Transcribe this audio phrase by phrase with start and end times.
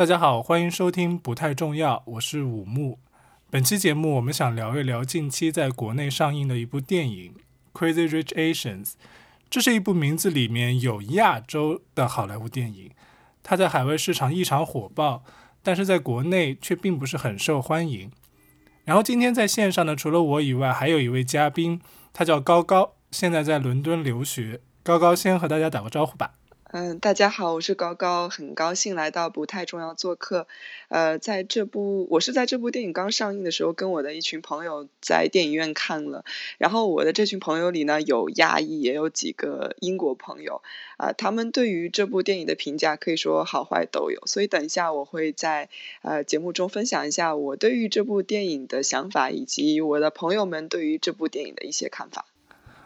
[0.00, 2.98] 大家好，欢迎收听不太重要，我是武木。
[3.50, 7.34] 本期节目我们想聊一聊近期在国内上映的一部电影
[7.78, 8.84] 《Crazy Rich Asians》。
[9.50, 12.90] 这是一部名字里面有亚洲的好莱坞电影，
[13.42, 15.22] 它在海外市场异常火爆，
[15.62, 18.10] 但是在国内却并不是很受欢迎。
[18.86, 21.78] 然后今天在线上呢，除了我以外，还有一位嘉宾，
[22.14, 24.62] 他叫高高，现在在伦敦留学。
[24.82, 26.32] 高高先和大家打个招呼吧。
[26.72, 30.46] 嗯，大家好，我是高高，很高兴来到不太重要做客。
[30.86, 36.24] 呃，在这部我是在这部电影刚上映的时候，跟我的一群朋友在电影院看了。
[36.58, 40.62] 然后我的这群朋友里呢，有亚裔，也有几个英国朋友。
[40.96, 44.24] 啊，他们对于这部电影的评价可以说好坏都有。
[44.26, 45.68] 所以等一下我会在
[46.02, 52.26] 呃节目中分享一下我对于这部电影的想法，以及我的朋友们对于这部电影的一些看法。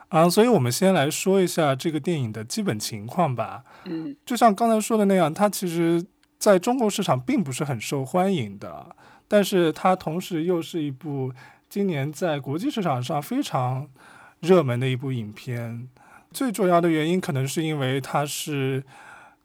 [0.09, 3.65] 啊，所以我们先来说一下这个电影的基本情况吧。
[3.87, 6.05] 嗯，就像刚才说的那样，它其实
[6.39, 8.95] 在中国市场并不是很受欢迎的，
[9.27, 11.33] 但是它同时又是一部
[11.69, 13.89] 今年在国际市场上非常
[14.41, 15.89] 热门的一部影片。
[16.31, 18.85] 最重要的原因可能是因为它是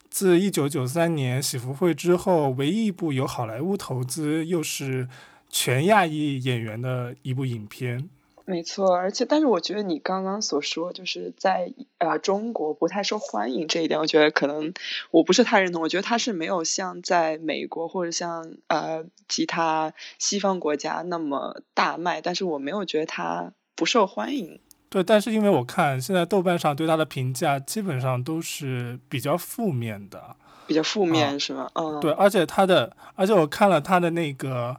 [0.10, 5.08] 自一九九三年喜福会之后唯一一部由好莱坞投资又是
[5.50, 8.10] 全亚裔演员的一部影片。
[8.50, 14.74] 没错，而且但是我觉得你刚刚所说，就是在呃中国不太受欢迎这一点，我觉得可能
[15.12, 15.84] 我不是太认同。
[15.84, 24.60] 我觉得它是没有像在美国或者像呃其他西方国家那么大卖，但是我没有觉得它不受欢迎。
[24.90, 31.70] 对，但是因为我看现在豆瓣上对它的评价基本上都是比较负面的，比较负面是吗？
[31.76, 34.76] 嗯，对，而且它的，而且我看了它的那个。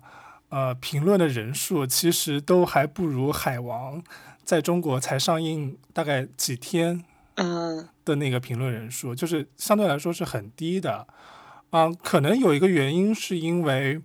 [0.50, 4.02] 呃，评论的人数其实都还不如《海王》
[4.44, 7.04] 在中国才上映大概几天，
[7.36, 11.06] 嗯，的那个评论人数，就是相对来说是很低的。
[11.70, 14.00] 啊，可能有一个原因是因为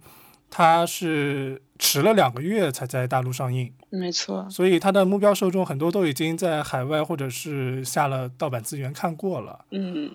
[0.51, 10.11] 它是迟了两个月才在大陆上映，没错，所以它的目标受众很多都已经在海外或者是下了盗版资源看过了，嗯。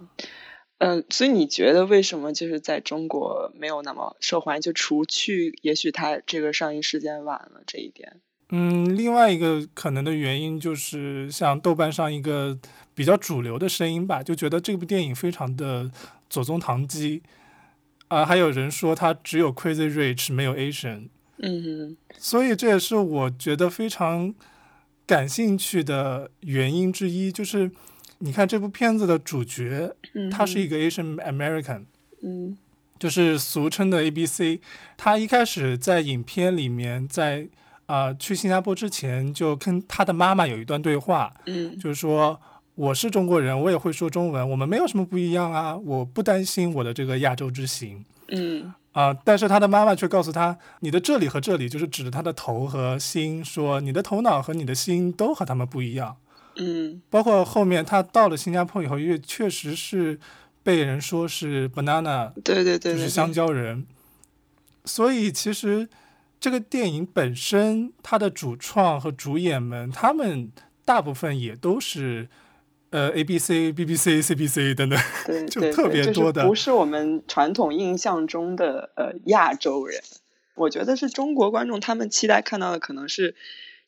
[0.80, 4.62] 嗯，所以你觉得为什么就是在中国没有那么受欢迎？
[4.62, 8.16] 就除去也许它这个上映时间晚了这一点。
[8.48, 12.58] 嗯，另外一个可能的原因就是像豆瓣上一个
[12.94, 15.90] 比较主流的声音吧，就觉得这部电影非常的
[16.30, 17.22] 左宗棠鸡
[18.08, 21.10] 啊，还有人说它只有 Crazy Rich 没有 Asian。
[21.42, 24.34] 嗯，所以这也是我觉得非常
[25.06, 27.70] 感兴趣的原因之一，就是。
[28.22, 29.94] 你看这部片子的主角，
[30.31, 31.84] 他是一个 Asian American，
[32.22, 32.56] 嗯，
[32.98, 34.60] 就是俗称的 A B C。
[34.98, 37.48] 他一开始在影片里面，在
[37.86, 42.38] 啊去新加坡之前，就跟他的妈妈有一段对话，嗯，就是说
[42.75, 56.19] 我是中国人，我也会说中文，我们没有什么不一样啊，我不担心我的这个亚洲之行，嗯，啊，但是他的妈妈却告诉他，你的这里和这里，就是指着他的头和心，说你的头脑和你的心都和他们不一样。
[56.60, 60.21] 嗯，包括后面他到了新加坡以后，因为确实是
[60.62, 63.87] 被人说是 banana，对对对，就是香蕉人。
[64.84, 65.88] 所以其实
[66.38, 70.53] 这个电影本身，它的主创和主演们，他们
[70.84, 72.28] 大部分也都是
[72.91, 74.99] 呃 A B C B B C C B C 等等，
[75.49, 80.03] 就特别多的，不是我们传统印象中的呃亚洲人。
[80.56, 83.34] 我觉得是中国观众他们期待看到的可能是。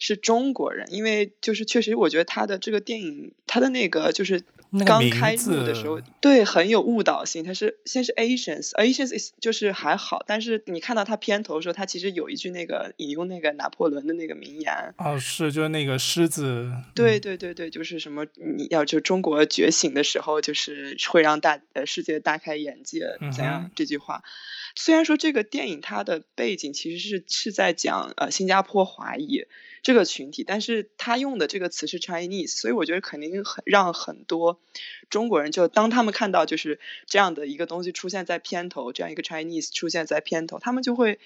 [0.04, 4.42] 是中国人，因为就是确实，我觉得他的这个电影，他的那个就是
[4.84, 7.44] 刚开幕的时候，对，很有误导性。
[7.44, 14.92] 他是先是 Asians，Asians 就是还好，但是你看到他片头的时候，他其实有一句那个引用那个拿破仑的那个名言。
[14.98, 16.72] 哦，是，就是那个狮子。
[16.96, 18.26] 对对对对，就是什么
[18.56, 24.24] 你要就中国觉醒的时候，就是会让大呃世界大开眼界怎样这句话。
[24.74, 29.44] 虽然说这个电影它的背景其实是是在讲呃新加坡华裔。
[29.82, 34.60] 这个群体，但是他用的这个词是 Chinese，所以我觉得肯定很让很多
[35.10, 41.18] 中国人就当他们看到就是这样的一个东西出现在片头，这样一个 Chinese 出现在片头，他们就会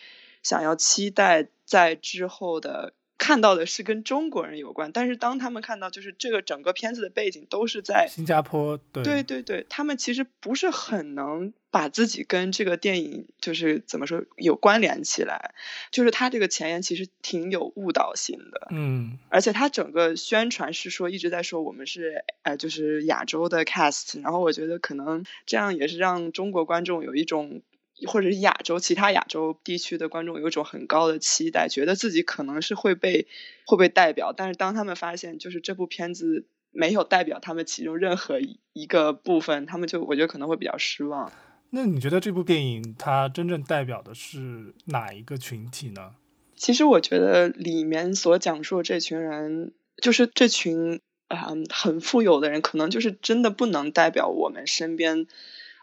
[0.43, 2.93] 想要期待在之后的。
[3.19, 15.55] 看到的是跟中国人有关，但是当他们看到就是这个整个片子的背景都是在新加坡，对对对对，他们其实不是很能把自己跟这个电影就是怎么说有关联起来，
[15.91, 27.63] 就是他这个前言其实挺有误导性的，嗯，而且他整个宣传是说一直在说我们是呃就是亚洲的 cast，然后我觉得可能这样也是让中国观众有一种。
[28.07, 33.27] 或者是亚洲其他亚洲地区的观众有一种很高的期待，觉得自己可能是会被
[33.67, 38.39] 会被代表，但是当他们发现就是这部片子没有代表他们其中任何
[38.75, 41.33] 一个部分，他们就我觉得可能会比较失望。
[41.71, 46.17] 那你觉得这部电影它真正代表的是哪一个群体呢？
[46.55, 49.73] 其实我觉得里面所讲述的这群人，
[50.03, 55.27] 就是这群啊很富有的人，可能就是真的不能代表我们身边。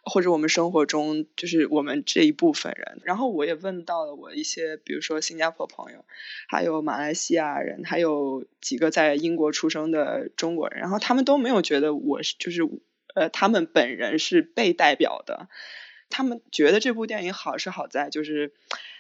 [0.06, 6.04] 或者我们生活中就是我们这一部分人，然后我也问到了我一些，比如说新加坡朋友，
[6.50, 12.62] 还有马来西亚人，还有几个在英国出生的中国人，然后他们都没有觉得我是就是
[13.16, 15.48] 呃他们本人是被代表的，
[16.10, 18.52] 他们觉得这部电影好是好在就是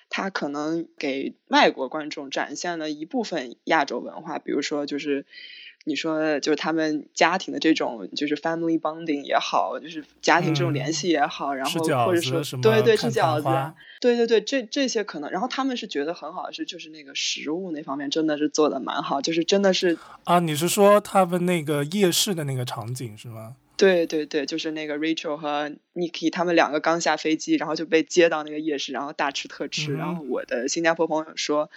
[0.10, 5.26] 他可能给外国观众展现了一部分亚洲文化，比如说就是。
[5.86, 11.72] 你说就是他们家庭的这种就是 family bonding 也好，就是家庭这种联系也好，然后
[12.06, 23.56] 或者说对对吃饺子，对对对这这些可能，然后他们是觉得很好是就是那个食物那方面真的是做的蛮好，就是真的是啊，你是说他们那个夜市的那个场景是吗？
[23.84, 29.94] 对对对，就是那个 Rachel 和 Nikki 他们两个刚下飞机，然后就被接到那个夜市，然后大吃特吃。
[29.94, 31.70] 然后我的新加坡朋友说，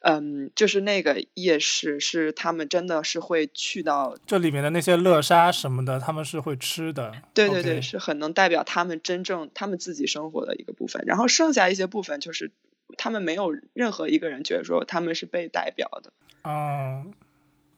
[0.00, 7.12] 嗯，就是那个夜市是他们真的是会去到，这里面的那些乐沙什么的，他们是会吃的。
[7.32, 11.04] 对对对，是很能代表他们真正他们自己生活的一个部分。
[11.06, 12.50] 然后剩下一些部分就是
[12.96, 16.12] 他们没有任何一个人觉得说他们是被代表的。
[16.42, 17.14] 嗯，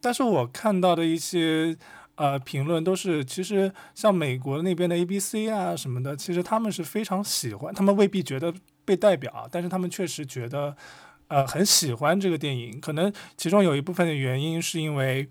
[0.01, 1.77] 但是我看到的一些。
[2.15, 8.53] 呃，评论都是其实像美国那边的 A B C 啊什么的，其实他们是非常喜欢，他们未必觉得
[8.85, 10.77] 被代表，但是他们确实觉得
[11.27, 12.79] 呃很喜欢这个电影。
[12.79, 15.27] 可能其中有一部分的原因是因为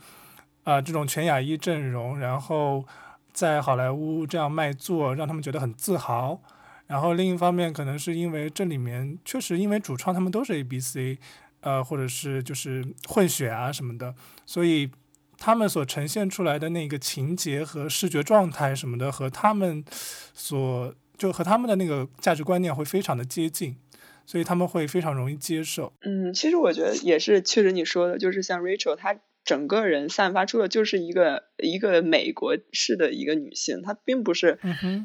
[0.65, 2.85] 啊这种全亚裔阵容，然后
[3.33, 6.39] 在好莱坞这样卖座，让他们觉得很自豪。
[6.87, 11.19] 然后另一方面，可能是因为这里面确实因为主创他们都是 A B C，
[11.61, 14.15] 呃或者是就是混血啊什么的，
[14.45, 14.91] 所以。
[15.39, 19.85] 他们所呈现出来的那个情节和视觉状态什么的，和他们
[20.33, 23.77] 所就和他们的那个价值观念会非常的接近，
[24.27, 25.93] 所以他们会非常容易接受。
[26.03, 34.59] 嗯，其实我觉得也是，确实你说的，就是像 Rachel，她整个人散发出的就是一个一个美国式的一个女性，她并不是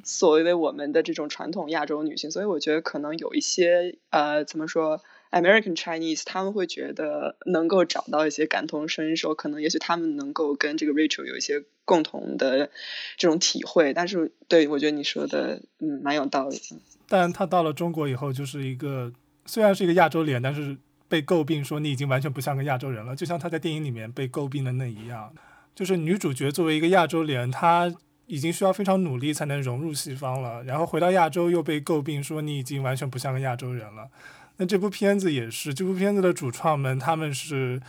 [0.03, 12.69] 所谓的我们的这种传统亚洲女性，所以我觉得可能有一些呃，怎么说？American Chinese，他们会觉得能够找到一些感同身受，可能也许他们能够跟这个 Rachel 有一些共同的
[13.17, 13.93] 这种体会。
[13.93, 16.59] 但是，对我觉得你说的，嗯，蛮有道理。
[17.07, 19.11] 但他到了中国以后，就是一个
[19.45, 20.77] 虽然是一个亚洲脸，但是
[21.07, 25.33] 被诟病说你已经完全不像个亚洲人了，就像他在电影里面被诟病的那一样。
[25.75, 27.91] 就是女主角作为一个亚洲脸，她
[28.25, 34.09] 已经需要非常努力才能融入西方了，然后回到亚洲又被诟病说你已经完全不像个亚洲人了。
[34.59, 37.81] 那这部片子也是，这部片子的主创们，他们是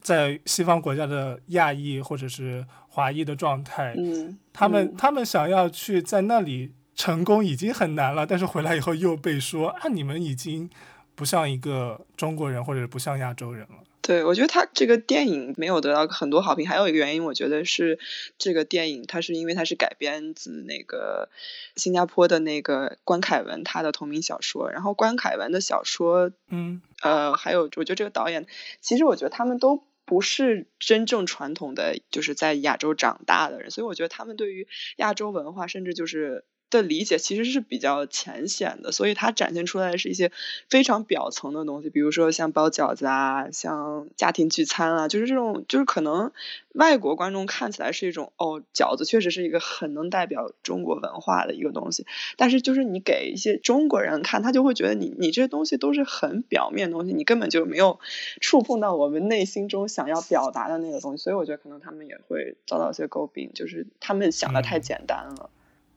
[0.00, 10.70] 在西方国家的亚裔或者是华裔的状态，嗯，他们他们想要去在那里成功已经很难了，但是回来以后又被说啊，你们已经
[11.14, 13.83] 不像一个中国人或者不像亚洲人了。
[14.06, 17.98] 对，我觉得他这个电影没有得到很多好评，还有一个原因，我觉得是
[18.36, 21.30] 这个电影它是因为它是改编自那个
[21.74, 28.46] 新加坡的那个关凯文他的同名小说，然后关凯文的小说，嗯，呃，还有我觉得这个导演，
[28.82, 36.44] 其实我觉得他们都不是真正传统的就是在亚洲长大的人，所以我觉得他们对于亚洲文化，甚至就是。
[36.70, 40.32] 的理解其实是比较浅显的，所以它展现出来的是一些
[40.68, 46.32] 非常表层的东西，比如说像包饺子啊，像家庭聚餐啊，就是这种，就是可能
[46.72, 52.06] 外国观众看起来是一种哦，饺子确实是一个很能代表中国文化的一个东西，
[52.36, 58.00] 但是就是你给一些中国人看，他就会觉得你你这些东西都是很表面的东西，你根本就没有
[58.40, 65.50] 触碰到我们内心中想要表达的那个东西，所以我觉得可能他们也会遭到一些诟病，就是他们想的太简单了。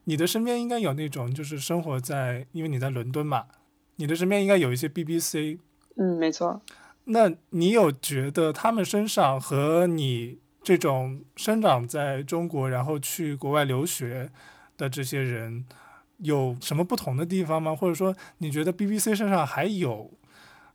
[0.10, 3.46] 你的身边应该有那种，就是生活在，因为你在伦敦嘛，
[3.98, 5.60] 你的身边应该有一些 BBC。
[5.98, 6.62] 嗯，没错。
[7.04, 14.30] 那你有觉得他们身上和你这种生长在中国，然后去国外留学
[14.78, 15.66] 的这些人
[16.20, 17.76] 有什么不同的地方吗？
[17.76, 20.10] 或者说，你觉得 BBC 身上还有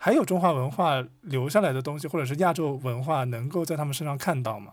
[0.05, 4.73] 还有中华文化留下来的东西，或者是亚洲文化能够在他们身上看到吗？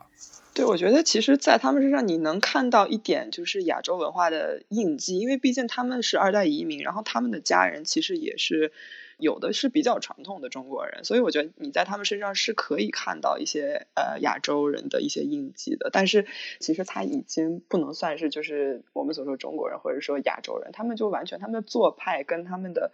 [0.56, 8.72] 对，我觉得其实，在他们身上你能看到一点，就是亚洲文化的印记，因为毕竟他们是二代移民，然后他们的家人其实也是
[9.20, 15.92] 有的是比较传统的中国人，所以我觉得你在他们身上是可以看到一些呃亚洲人的一些印记的。
[15.94, 16.26] 但是
[16.60, 22.92] 其实他已经不能算是就是我们所说中国人或者说亚洲人，他们就完全他们的做派跟他们的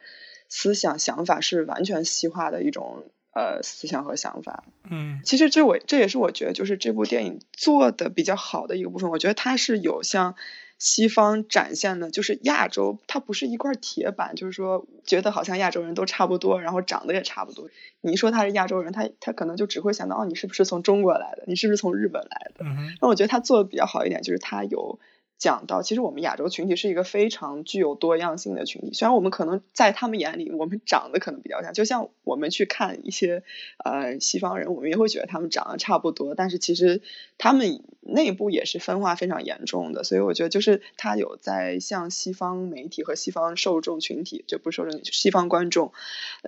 [0.49, 3.03] 思想想法是完全西化的一种。
[3.37, 9.09] 呃，思想和想法，嗯，其实这我这也是我觉得就是这部电影做的比较好的一个部分。
[9.09, 10.35] 我觉得它是有像
[10.79, 17.69] 西方展现的，就是亚洲，它不是一块铁板，就是说觉得好像亚洲人都差不多，然后长得也差不多。
[17.99, 21.43] 你一说他是亚洲人，他他可能就只会想到哦，你是不是从中国来的？
[21.47, 22.63] 你是不是从日本来的？
[23.01, 24.97] 那我觉得他做的比较好一点，就是他有。
[25.37, 28.93] 讲到，其实我们亚洲群体是一个非常具有多样性的群体。
[28.93, 33.43] 虽然我们可能在他们眼里，我们长得可能比较像，就像我们去看一些
[33.83, 37.01] 呃西方人，我们也会觉得他们长得差不多，但是其实
[37.37, 40.03] 他们内部也是分化非常严重的。
[40.03, 45.91] 所以我觉得，就是他有在向西方媒体和西方受众群体，就不是受众，西方观众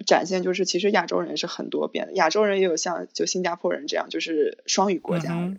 [0.05, 2.13] 展现，就是其实亚洲人是很多变的。
[2.13, 5.53] 亚洲人也有像就新加坡人这样，就是双语国家。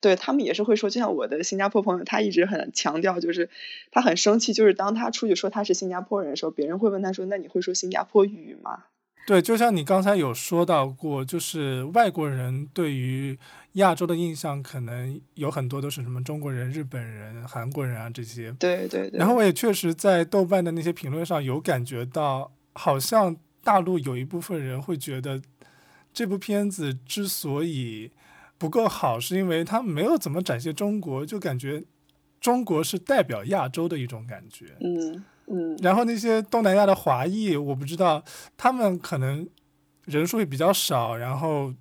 [0.00, 3.48] 对他们也是会说，就像我的新加坡朋友，他一直很强调，就是
[3.90, 8.84] 他很生气，就是当他出去说他是新加坡人的时候，别人会问他说：“那你会说新加坡语吗？”
[9.26, 13.36] 对，就像你刚才有说到过，就是外国人对于
[13.72, 18.52] 亚洲的印象，可能有很多都是什么中国人、日本人、韩国人啊这些。
[18.52, 19.18] 对对对。
[19.18, 23.34] 然后我也确实在豆瓣的那些评论上有感觉到，好像
[23.64, 25.42] 大陆有一部分人会觉得
[26.12, 28.12] 这部片子之所以。
[28.58, 31.84] 不够好，是因为他没有怎么展现中国，就感觉
[32.40, 34.74] 中国是代表亚洲的一种感觉。
[34.80, 35.76] 嗯嗯。
[35.82, 38.24] 然后那些东南亚的华裔，我不知道
[38.56, 39.46] 他们可能
[40.06, 41.74] 人数也比较少，然后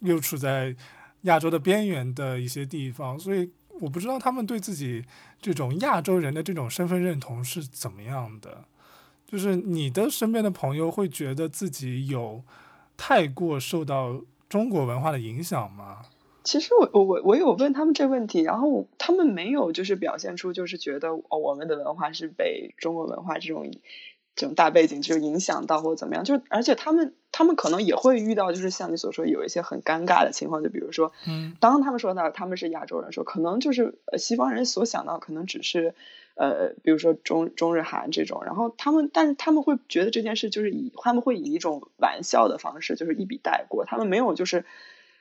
[0.00, 0.76] 又处在
[1.22, 5.02] 亚洲的边缘的一些地方，所以我不知道他们对自己
[5.40, 8.64] 这种亚洲人的这种身份认同是怎么样的。
[9.26, 12.44] 就是你的身边的朋友会觉得自己有
[12.94, 14.20] 太过受到。
[14.54, 16.02] 中国文化的影响吗？
[16.44, 23.72] 其实我我我我有问他们这问题，然后他们没有就是表现出就是觉得哦我们的文化是被中国文化这种
[24.36, 35.96] 这种大背景就影响到或者怎么样，就而且他们他们可能也会遇到就是像你所说有一些很尴尬的情况，就比如说，嗯，当他们说到他们是亚洲人，说可能就是西方人所想到可能只是
[36.34, 44.64] 呃比如说中中日韩这种，然后他们但是他们会觉得这件事就是以他们会以一种玩笑的方式就是一笔带过，他们没有就是。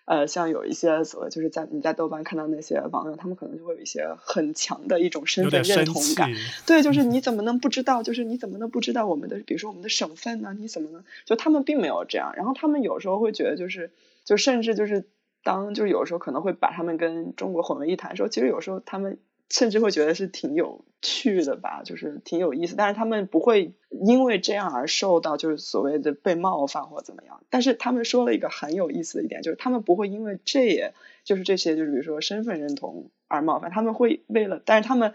[0.05, 6.29] 呃，像有一些所谓就是在你在豆瓣看到那些网友，他们可能就会有一些很强的一种身份认同感。
[6.67, 8.03] 对，就是你怎么能不知道？
[8.03, 10.53] 就是你怎么能不知道我们的，比如说我们的省份呢？
[10.59, 11.05] 你怎么能？
[11.23, 12.33] 就他们并没有这样。
[12.35, 13.91] 然后他们有时候会觉得，就是
[14.25, 15.05] 就甚至就是
[15.41, 19.19] 当就是有时候可能会把他们跟中国混为一谈，说其实有时候他们。
[19.49, 27.41] 甚至会觉得是挺有趣的吧，就是挺有意思，但是他们不会因为这样而受到就是所谓的被冒犯或怎么样。
[27.49, 35.13] 但是他们说了一个很有意思的一点，就是他们不会因为这也就是这些就是比如说身份认同而冒犯，他们会为了，但是他们。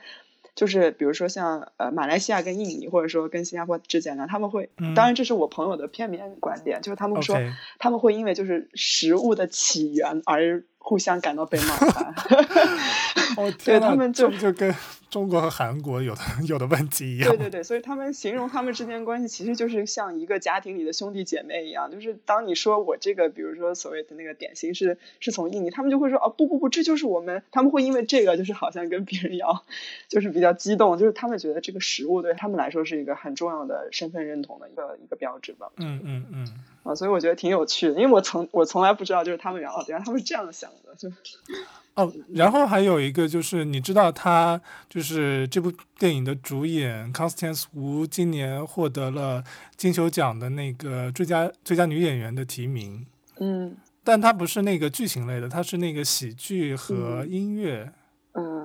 [0.55, 7.37] 就是比如说像呃马来西亚跟印尼或者说跟新加坡之间呢，他们会，当然这是我朋友的片面观点，就是他们说
[7.79, 12.15] 他们会因为就是食物的起源而互相感到被冒犯。
[13.65, 14.75] 对他们就就跟
[15.11, 17.29] 中国和韩国有的有的问题一样。
[17.31, 29.65] 对对对，所以他们形容他们之间关系其实就是像一个家庭里的兄弟姐妹一样，就是当你说我这个比如说所谓的那个点心是是从印尼，他们就会说哦不不不，这就是我们，他们会因为这个就是好像跟别人要
[30.09, 30.49] 就是比较。
[30.59, 35.69] 激动，就是他们觉得这个食物对他们来说是一个很重要的身份认同的一个一个标志吧。
[35.77, 36.47] 嗯嗯嗯。
[36.83, 41.11] 啊，所以我觉得挺有趣的，因为我从我从来不知道，就是他们原来原来他们是这样想的，就。
[41.95, 49.43] 哦，然后还有一个就是，你知道他就是这部电影的主演 Constance Wu 今年获得了
[49.77, 53.05] 金球奖的那个最佳最佳女演员的提名。
[53.41, 53.77] 嗯。
[54.05, 57.93] 但她不是那个剧情类的，她是那个喜剧和音乐。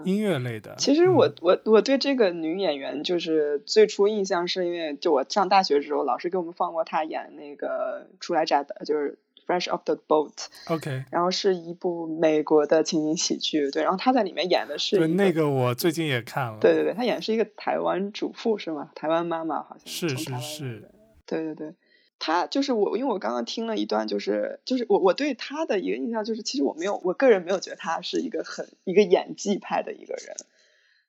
[0.05, 10.31] 音乐类的，其实我我我对这个女演员就是最初印象是因为就我上大学的时候，老师给我们放过她演那个初来乍的，就是 Fresh Off the Boat。
[10.67, 11.05] OK。
[11.11, 14.97] 然后是一部美国的情景喜剧，对，然后她在里面演的是。
[14.97, 16.57] 对，那个我最近也看了。
[16.59, 18.91] 对对对，她演的是一个台湾主妇是吗？
[18.95, 20.89] 台湾妈妈好像是是是。
[21.25, 21.73] 对对对。
[22.19, 30.35] 他就是我，因为我刚刚听了一段，就是就是我我对他的一个印象就是，其实我没有，我个人没有觉得他是一个很一个演技派的一个人，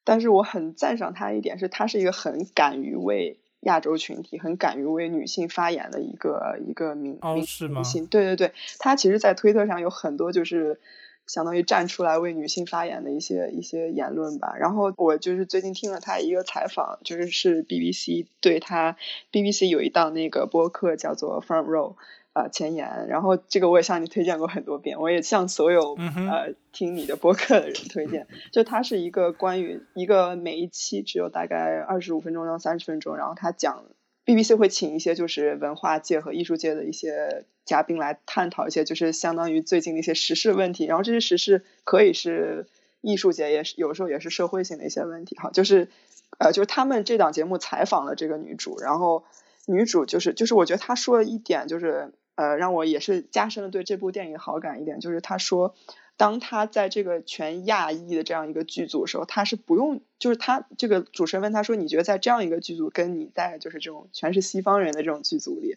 [0.03, 8.07] 但是我很赞赏他一点是，他是一个很敢于为亚洲群体、很敢于为女性发言的一个一个明明明星。
[8.07, 10.81] 对对对，他其实，在推特上有很多就是。
[11.27, 14.55] 相当于站出来为女性发言的一些一些言论吧。
[14.59, 18.97] 然后我就是最近听了他一个采访，就是是 BBC 对他
[19.33, 21.97] BBC 有一档那个播客叫做 Front Row
[22.33, 23.07] 啊前言。
[23.09, 28.27] 然后这个我也向你推荐过很多遍，我也向所有呃听你的播客的人推荐。
[28.53, 33.85] 就它是一个关于一个每一期只有大概二十五分钟到三十分钟，然后他讲
[34.25, 37.45] BBC 会请一些就是文化界和艺术界的一些。
[37.67, 42.67] 嘉宾来探讨一些就是相当于最近的一些时事问题，然后这些时事可以是
[43.01, 45.89] 艺术界也是有时候也是社会性的一些问题哈，就是
[46.37, 49.25] 呃就是他们这档节目采访了这个女主，然后
[49.65, 55.75] 女主就是就是我觉得她说了一点就是呃让我也是加深了对这部电影好感一点，就是她说。
[56.17, 65.77] 当他在这个全亚裔的这样一个剧组的时候，他是不用，就是他这个主持人问他说：“你觉得在这样一个剧组，跟你在就是这种全是西方人的这种剧组里，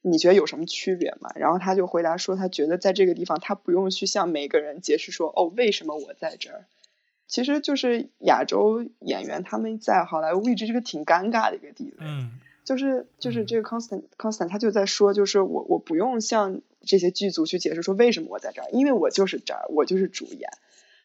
[0.00, 6.64] 你觉得有什么区别吗？”然后他就回答说：“他觉得在这个地方，他不用去向每个人解释说，哦，为什么我在这儿。
[7.28, 12.38] 其实就是亚洲演员他们在好莱坞一直是个挺尴尬的一个地位。”嗯。
[12.64, 20.48] 就是就是这个 constant constant 他就在说，就是我我不用向这些剧组去解释说为什么我在这儿，因为我就是这儿，我就是主演，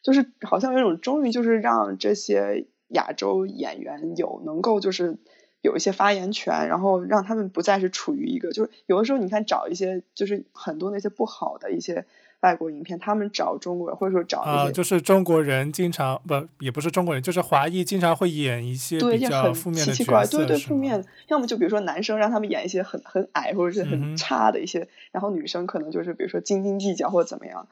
[0.02, 5.18] 就是好像有一种终于就是让这些亚洲演员有能够就是
[5.60, 12.06] 有一些发言权，然后让他们不再是处于一个就是有的时候你看找一些就是很多那些不好的一些。
[12.42, 21.04] 外国影片，他们找中国人，或者说找啊，就是中国人经常不，也不是中国人，就是华裔经常会演一些比较负面的角色，对对，负面。
[21.28, 27.68] 要么就比如说男生让他们演一些很很矮或者是很差的一些，然后女生可能就是比如说斤斤计较或者怎么样。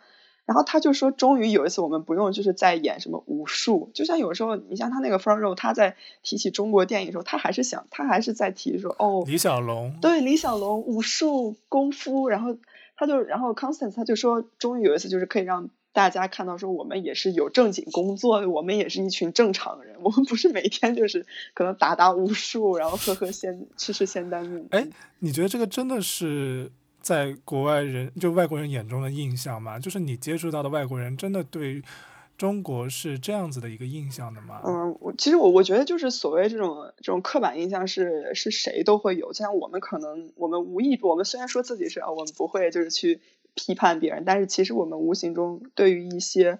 [0.46, 12.56] 然后他就说，终于有一次我们不用就是在演什么武术，就像有时候你像他那个 front row，他在提起中国电影的时候，他还是想，他还是在提说哦，李小龙，对，李小龙武术功夫，然后。
[13.00, 24.78] 他就，然后 Constance 他就说，终于有一次就是可以让大家看到，说我们也是有正经工作的，我们也是一群正常人，我们不是每天就是可能打打武术，然后喝喝仙吃吃仙丹的。
[24.78, 24.86] 哎，
[25.20, 29.78] 你觉得这个真的是在国外人就外国人眼中的印象吗？
[29.78, 31.82] 就是你接触到的外国人真的对？
[32.40, 34.62] 中国是这样子的一个印象的吗？
[34.64, 43.20] 嗯，我其实我我觉得就是所谓这种这种刻板印象是是谁都会有，就像我们可能我们无意我们虽然说自己是啊，我们不会就是去
[43.54, 46.58] 批判别人，但是其实我们无形中对于一些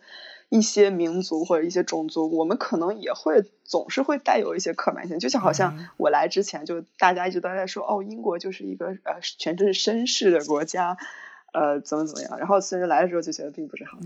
[0.51, 10.99] 一些民族或者一些种族，我们可能也会总是会带有一些刻板性，就像好像我来之前就大家一直都在说哦，英国就是一个呃全真是绅士的国家。
[11.53, 12.39] 呃，怎么怎么样？
[12.39, 13.99] 然后其实来的时候就觉得并不是好，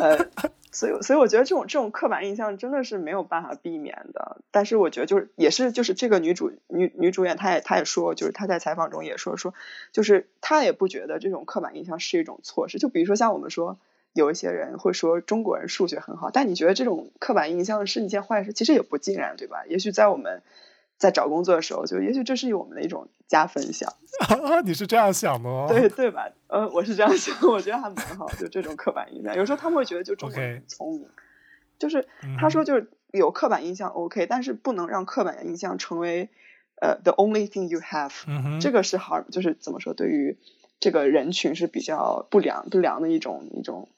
[0.00, 0.16] 呃，
[0.74, 4.38] 所以所以我觉得这种这种刻板印象真的是没有办法避免的。
[4.50, 9.54] 但是我觉得就是也是就是这个女主女女主演她也她也说，就是她在采访中也说说，
[9.92, 12.78] 就是她也不觉得这种刻板印象是一种错事。
[12.78, 13.78] 就比如说像我们说
[14.12, 18.52] 有一些人会说中国人数学很好，但你觉得这种刻板印象是一件坏事？
[18.52, 19.64] 其实也不尽然，对吧？
[19.68, 20.42] 也许在我们。
[21.04, 23.92] 在找工作的时候，就也许这是我们的一种加分项。
[24.64, 25.66] 你是这样想的吗？
[25.68, 26.30] 对对吧？
[26.46, 28.26] 呃，我是这样想， 我觉得还蛮好。
[28.40, 31.06] 就这种刻板印象，有时候他们会觉得就中国人聪明，
[31.78, 32.08] 就是
[32.40, 36.30] 他说就是有刻板印象 OK，但是不能让刻板印象成为
[36.80, 38.60] 呃 the only thing you have。
[38.62, 40.38] 这个是好，就是怎么说，对于
[40.80, 43.90] 这个人群是比较不良不良的一种一种。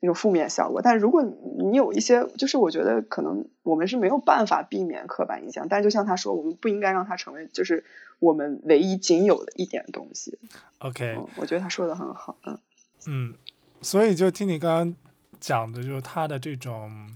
[0.00, 1.34] 那种负面效果，但如果你
[1.70, 7.84] 你有一些，就是我觉得可能我们是没有办法避免刻板印象，但就像他说，我们不应该让它成为就是
[8.20, 10.38] 我们唯一仅有的一点东西。
[10.78, 12.58] OK，我觉得他说的很好，嗯
[13.08, 13.34] 嗯，
[13.82, 14.94] 所以就听你刚刚
[15.40, 17.10] 讲的，就是他的这种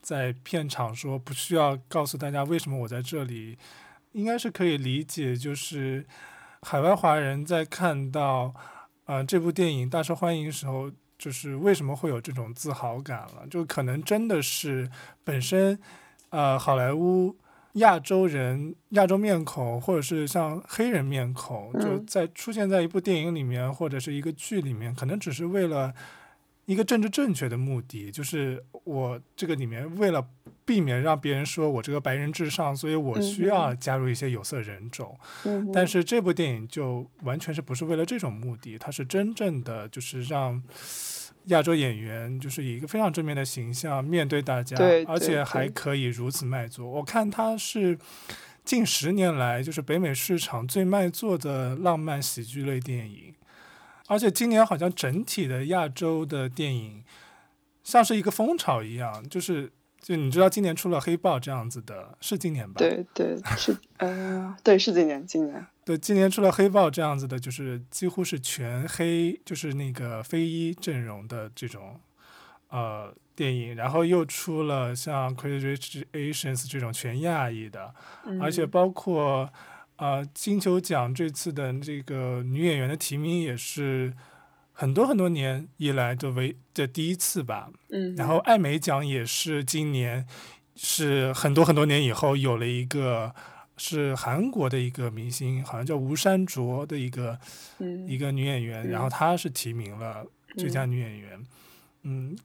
[0.00, 3.58] 在片场说不需要告诉大家为什么我在这里，
[4.12, 6.06] 应该是可以理解，就是
[6.62, 8.54] 海外华人在看到
[9.06, 10.92] 啊这部电影大受欢迎的时候。
[11.20, 13.46] 就是为什么会有这种自豪感了？
[13.48, 14.90] 就可能真的是
[15.22, 15.78] 本身，
[16.30, 17.36] 呃，好莱坞
[17.74, 25.94] 亚洲人、亚洲面孔，或者是像黑人面孔，就在出现在一部电影里面或者是一个剧里面，可能只是为了。
[26.70, 30.24] 一个政治正确的目的，就是我这个里面为了
[30.64, 35.18] 避免让别人说我这个白人至上，所以我需要加入一些有色人种。
[35.74, 40.62] 但是这部电影就完全是不是为了这种目的，它是真正的就是让
[41.46, 44.76] 亚洲演员就是以一个非常正面的形象面对大家，
[45.08, 46.88] 而且还可以如此卖座。
[46.88, 47.98] 我看它是
[48.64, 53.34] 近十年来就是北美市场最卖座的浪漫喜剧类电影。
[54.10, 57.04] 而且今年好像整体的亚洲的电影
[57.84, 59.70] 像是一个风潮一样，就是
[60.00, 62.74] 就你知道今年出了《黑豹》这样子的，是今年吧？
[62.76, 72.00] 对对是，呃，对是今年，今年对今年出了《黑豹》这样子的，就是几乎是全黑，就是那个非裔阵容的这种
[72.70, 77.94] 呃电影，然后又出了像《Crazy Rich Asians》这种全亚裔的，
[78.40, 79.48] 而且包括。
[80.00, 84.14] 啊，金球奖这次的这个女演员的提名也是
[84.72, 87.70] 很多很多年以来的唯的第一次吧。
[87.90, 88.16] 嗯。
[88.16, 90.26] 然后艾美奖也是今年
[90.74, 93.34] 是很多很多年以后有了一个
[93.76, 97.38] 是韩国的一个明星，好像叫吴珊卓的一个
[98.08, 100.24] 一个女演员，然后她是提名了
[100.56, 101.30] 最佳女演员。
[101.34, 101.46] 嗯，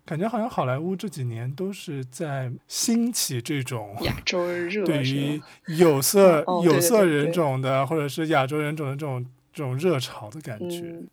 [0.06, 5.42] 感觉好像好莱坞这几年都是在兴起这种亚洲热， 对于
[5.78, 10.80] 有色 哦有色人种的或者是亚洲人种的这种这种热潮的感觉。
[10.82, 11.08] 嗯。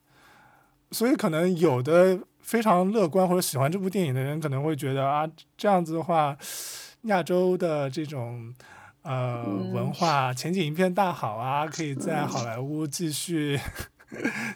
[0.91, 5.27] 所以可能有的非常乐观或者喜欢这部电影的人可能会觉得啊，
[5.57, 6.37] 这样子的话，
[7.03, 8.53] 亚洲的这种
[9.03, 9.73] 呃、嗯。
[9.73, 13.59] 文化前景一片大好啊，可以在好莱坞继续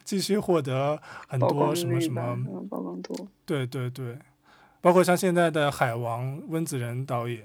[0.04, 3.28] 继续获得很多什么什么，嗯曝光度。
[3.44, 4.18] 对对对，
[4.80, 7.44] 包括像现在的海王温子仁导演。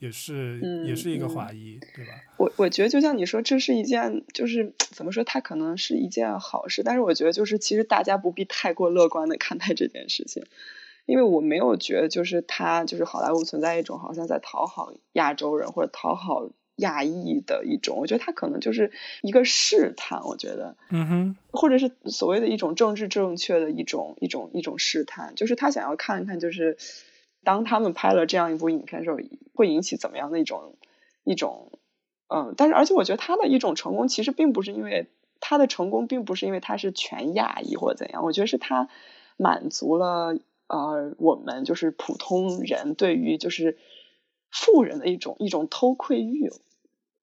[0.00, 2.12] 也是，嗯也是一个嗯华裔，对吧？
[2.36, 10.44] 我我觉得就像你说，这是一件就是怎么说，它可能是一件好事，但是我觉得就是其实大家不必太过乐观的看待这件事情，
[11.06, 26.76] 因为我没有觉得就是它就是好莱坞存在一种好像在讨好亚洲人或者讨好亚裔的一种，我觉得他可能就是一个试探，我觉得，嗯哼，或者是所谓的一种政治正确的一种一种一种试探，就是他想要看一看就是。
[27.46, 29.18] 当他们拍了这样一部影片的时候，
[29.52, 30.76] 会引起怎么样的一种
[31.24, 31.72] 一种，
[32.28, 35.08] 嗯，但是而且我觉得他的一种成功，其实并不是因为
[35.40, 38.88] 他的成功，并不是因为他是全亚裔或者怎样，我觉得是他
[39.36, 43.76] 满足了呃我们就是普通人对于就是
[44.54, 46.48] 富人的一种一种偷窥欲，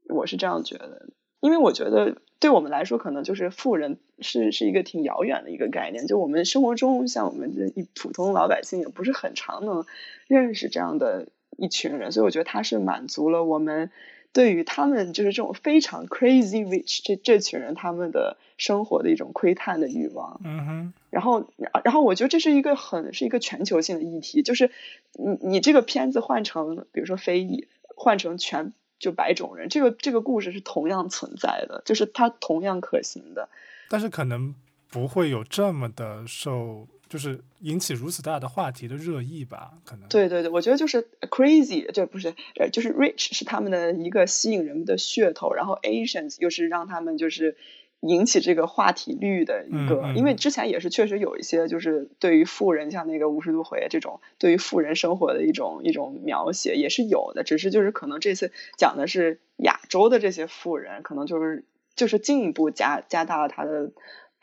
[0.10, 1.08] 我是这样觉得，
[1.40, 6.08] 因为我觉得对我们来说，可能就是富人是是一个挺遥远的一个概念。
[6.08, 9.86] 就我们生活中，像我们这一普通老百姓，也不是很常能
[10.28, 13.92] 认识这样的一群人，所以我觉得他是满足了我们
[14.34, 20.40] 对于他们就是这种非常 crazy rich 这这群人他们的生活的一种窥探的欲望。
[20.44, 21.50] 嗯哼，然后，
[21.84, 24.72] 然后我觉得这是一个很是一个全球性的议题，就是
[25.14, 28.74] 你你这个片子换成比如说非裔，换成全。
[29.02, 33.50] 就白种人，这个这个故事是同样存在的，就是它同样可行的，
[33.90, 34.54] 但是可能
[34.92, 39.74] 不会有这么的受，就是引起如此大的话题的热议吧？
[39.84, 47.58] 可能对对对，我觉得就是 crazy，就不是呃，就是 rich 是他们的一个吸引人们的噱头，然后 Asians 又是让他们就是
[48.00, 63.92] 引起这个话题率的一个，嗯嗯、因为之前也是确实有一些就是对于富人，像那个五十度回这种对于富人生活的一种一种描写也是有的，只是就是可能这次讲的是亚洲的这些富人，可能就是就是进一步加加大了他的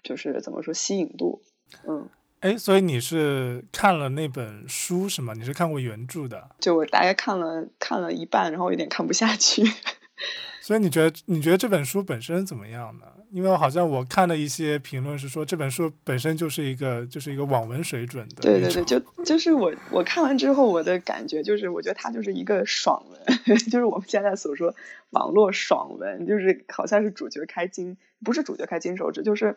[0.02, 1.40] 就是怎么说吸引度，
[1.88, 2.10] 嗯。
[2.40, 5.32] 哎，所以你是看了那本书是吗？
[5.36, 6.50] 你是看过原著的？
[6.60, 9.64] 就我大概看了看了一半，然后有点看不下去。
[10.62, 13.06] 所以你觉得你觉得这本书本身怎么样呢？
[13.30, 18.42] 因为好像我看了一些评论是说这本书本身就是一个就是一个网文水准的。
[18.42, 24.74] 对对对，就就是我我看完之后我的感觉就是，我觉得它就是一个爽文， 就是我们现在所说
[25.10, 29.56] 网络爽文，就是好像是主角开金，不是主角开金手指，就是。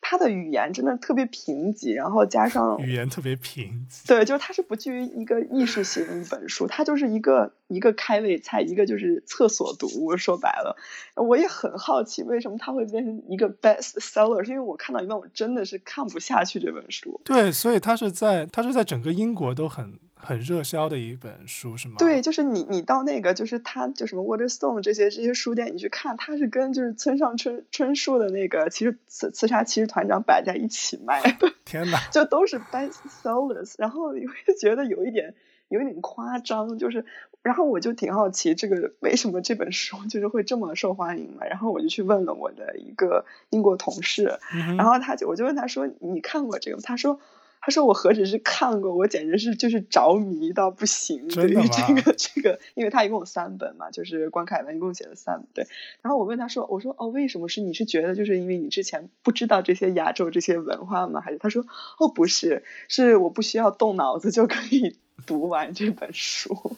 [0.00, 10.16] 他的语言真的特别贫瘠，然后加上语言特别贫瘠，对，就是它是不具于一个艺术性的一本书，它就是一个一个开胃菜，一个就是厕所读物。
[10.16, 10.76] 说白了，
[11.14, 17.20] 我也很好奇为什么它会变成一个 best seller，是因为我看到一半我真的是看不下去这本书。
[17.24, 21.94] 对，所以他是在他是在整个英国都很很热销的一本书，是吗？
[21.98, 31.52] 对，就是你你到那个就是他就什么 Waterstone 这些这些书店，你去看，他是跟就是村上春春树的那个其实刺刺杀骑士团长摆在一起卖的。
[31.64, 35.34] 天哪， 就都是 best sellers，然后你会觉得有一点
[35.68, 37.04] 有一点夸张，就是
[37.42, 41.46] 然后我就挺好奇这个为什么这本书就是会这么受欢迎嘛？
[41.46, 46.80] 然后我就去问了我的一个英国同事，嗯、然后他就我就问他说你看过这个？
[46.80, 47.20] 他说。
[47.62, 51.28] 他说：“我何止是看过，我简直是就是着迷到不行。
[51.28, 55.46] 对于这个这个，因为他一共有三本嘛，就是关凯文一共写了三本。
[55.52, 55.66] 对，
[56.00, 61.20] 然后我问他说：“我说哦，为什么是你是觉得就是因为你之前不知道这些亚洲这些文化吗？
[61.20, 61.64] 还是他说
[61.98, 64.96] 哦不是，是我不需要动脑子就可以
[65.26, 66.76] 读完这本书。”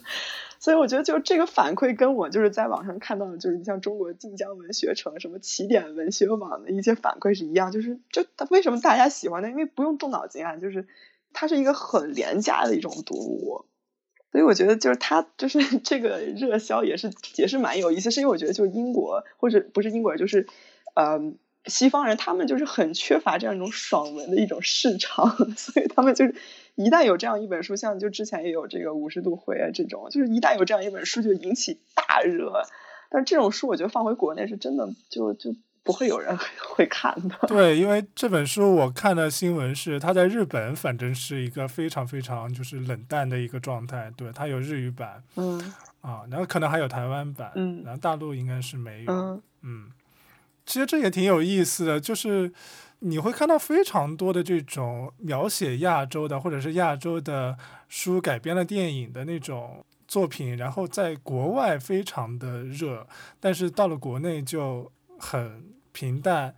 [0.63, 9.49] 所以我觉得，就这个反馈跟我就是在网上看到的，就是你像中国晋江文学城、什么起点文学网的一些反馈是一样，就是就为什么大家喜欢呢？
[9.49, 10.87] 因为不用动脑筋啊，就是
[11.33, 13.65] 它是一个很廉价的一种读物，
[14.31, 20.47] 所以我觉得就是它就是 这个热销也是也是蛮有意思，是因为我觉得就是英国或者不是英国，就是
[20.95, 21.37] 嗯。
[21.65, 26.35] 西方人他们就是很缺乏这样一种爽文的一种市场， 所以他们就是
[26.75, 32.63] 一旦有这样一本书，像就之前也有这个五十度灰啊这种，就是一旦有这样一本书就引起大热。
[33.09, 37.47] 但是这种书我觉得放回国内是真的就就不会有人 会看的。
[37.47, 45.59] 对，因为这本书我看的新闻是它在日本反正是一个非常非常就是冷淡的一个状态，对，它有日语版，嗯
[46.01, 49.91] 啊，然后可能还有台湾版，嗯，然后大陆应该是没有，嗯嗯。
[50.65, 52.49] 其实这也挺有意思的，就是
[53.05, 57.57] 你会看到非常多的这种描写亚洲的或者是亚洲的
[57.89, 63.05] 书改编的电影的那种作品，然后在国外非常的热，
[63.41, 64.89] 但是到了国内就
[65.19, 66.55] 很平淡。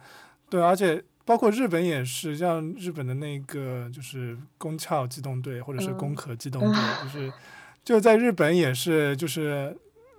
[0.47, 7.34] 对，而且包括日本也是，像日本的那个就是宫壳机动队或者是攻壳机动队， 就是
[7.84, 9.75] 就在日本也是就是。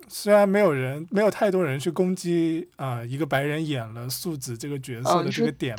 [0.08, 5.76] 虽然没有人，没有太多人去攻击啊，一个白人演了素子这个角色的这个点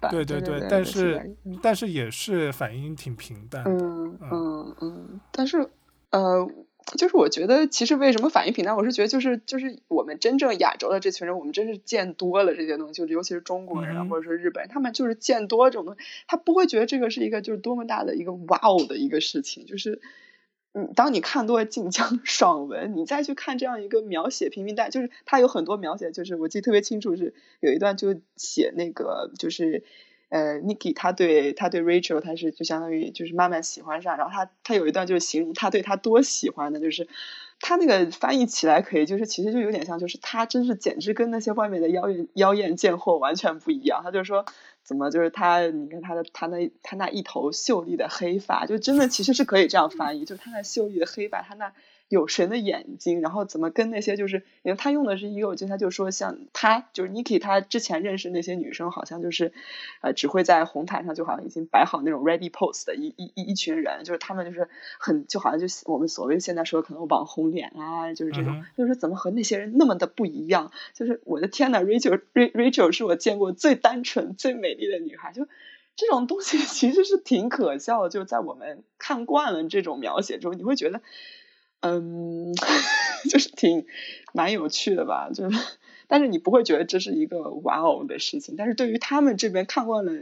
[0.00, 4.76] 吧，对对对，但是但是也是反应挺平淡的，嗯嗯。
[4.80, 5.68] 嗯，但是
[6.10, 6.48] 呃，
[6.96, 20.00] 就是我觉得其实为什么反应平淡，我是觉得就是就是我们真正亚洲的这群人，我们真是见多了这些东西，就尤其是中国人或者说日本人，他们就是见多这种东西，他不会觉得这个是一个就是多么大的一个哇哦的一个事情，就是。
[20.74, 29.82] 嗯，当你看多了晋江 爽文，你再去看这样一个描写平民代，就是他有很多描写，就是我记得特别清楚，是有一段就写那个，就是
[30.28, 37.08] 呃，Niki 他对他对 Rachel 他是就相当于就是慢慢喜欢上，然后他他有一段就是形容他对他多喜欢的，就是
[37.60, 44.44] 他那个翻译起来可以，就是其实就有点像，就是他真是简直跟那些外面的妖艳妖艳贱货完全不一样，他就说。
[44.84, 45.60] 怎么就是他？
[45.66, 51.74] 你看他的他那他那一头秀丽的黑发，就真的其实是可以这样翻译，就他那秀丽的黑发，他那。
[52.08, 59.52] 有神的眼睛，然后怎么跟那些就是，因为他用的是一个，我记得他就说像他就是 Niki，他之前认识那些女生，好像就是，
[60.00, 70.72] 呃，只会在红毯上就好像已经摆好那种 ready pose 的一一一一群人，就是他们就是很就好像就我们所谓现在说可能网红脸啊，就是这种，就是怎么和那些人那么的不一样？
[70.94, 75.46] 就是我的天呐 r a c h e l Rachel 是我见过最单纯、最美丽的女孩，就
[75.94, 78.08] 这种东西 其实是挺可笑的。
[78.08, 81.02] 就在我们看惯了这种描写之后，你会觉得。
[81.80, 82.54] 嗯，
[83.30, 83.86] 就是挺
[84.32, 85.58] 蛮有趣的吧，就是，
[86.06, 90.12] 但是你不会觉得这是一个玩偶的事情，但是对于他们这边看惯了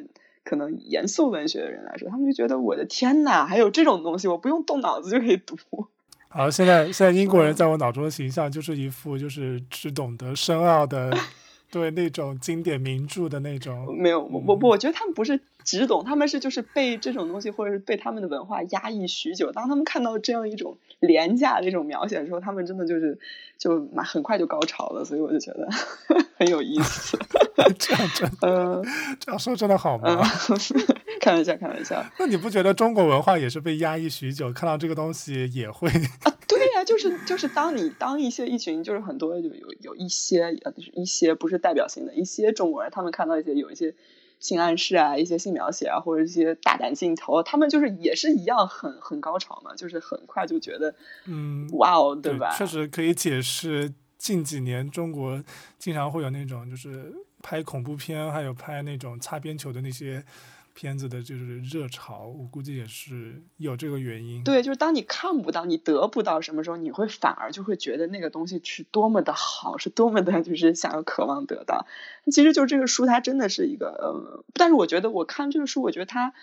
[0.44, 5.56] 可能严肃文学的人来说，他们就觉得我的天呐，还有这种东西，我不用动脑子就可以读。
[6.28, 11.16] 好，现在现在英国人在我脑中的形象就是一副就是只懂得深奥的。
[11.76, 19.52] 对那种经典名著的那种，没有我我我觉得他们不是只懂，他们是就是被这种东西或者是被他们的文化压抑许久。
[19.52, 23.18] 当他们看到这样一种廉价的一种描写的时候，他们真的就是
[23.58, 25.04] 就蛮很快就高潮了。
[25.04, 25.68] 所以我就觉得
[26.38, 27.18] 很有意思。
[27.78, 28.82] 这样真的，
[29.20, 30.22] 这样说真的好吗？
[31.20, 32.02] 开玩笑，开玩笑。
[32.18, 34.50] 那你不觉得中国文化也是被压抑许久？
[34.50, 35.90] 看到这个东西也会
[36.22, 36.32] 啊？
[36.48, 36.55] 对呀，
[36.86, 43.94] 就是就是，当你当一些一群就是很多有有有一些呃，就是一些不是代表性的一些中国人，他们看到一些有一些
[44.40, 50.94] 性暗示啊，一些性描写啊，或者一些大胆镜头，他们就是也是一样很很高潮嘛，就是很快就觉得
[51.26, 52.54] 嗯，哇哦，对吧？
[52.56, 55.42] 确实可以解释近几年中国
[55.78, 60.24] 经常会有那种就是拍恐怖片，还有拍那种擦边球的那些。
[60.76, 64.44] 片子的就是热潮，我估计也是有这个原因。
[64.44, 71.86] 对，就是当你看不到、你得不到什么时候，你会反而就会觉得那个东西是多么的好，是多么的，就是想要渴望得到。
[72.26, 76.34] 其实就是这个书，它真的是一个呃，但是我觉得我看这个书，我觉得它。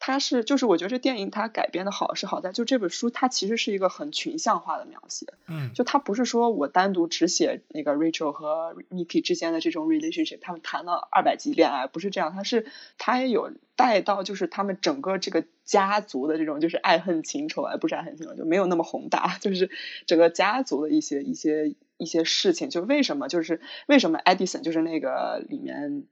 [0.00, 19.68] 它是，就是我觉得这电影它改编的好是好在，就这本书它其实是一个很群像化的描写，嗯，就它不是说我单独只写那个 Rachel 和 Nicky 之间的这种 relationship，他们谈了二百集恋爱，不是这样，它是它也有带到就是他们整个这个家族的这种就是爱恨情仇，哎不是爱恨情仇，就没有那么宏大， 就是
[20.06, 26.04] 整个家族的一些一些一些事情，就为什么就是为什么 Edison 就是那个里面。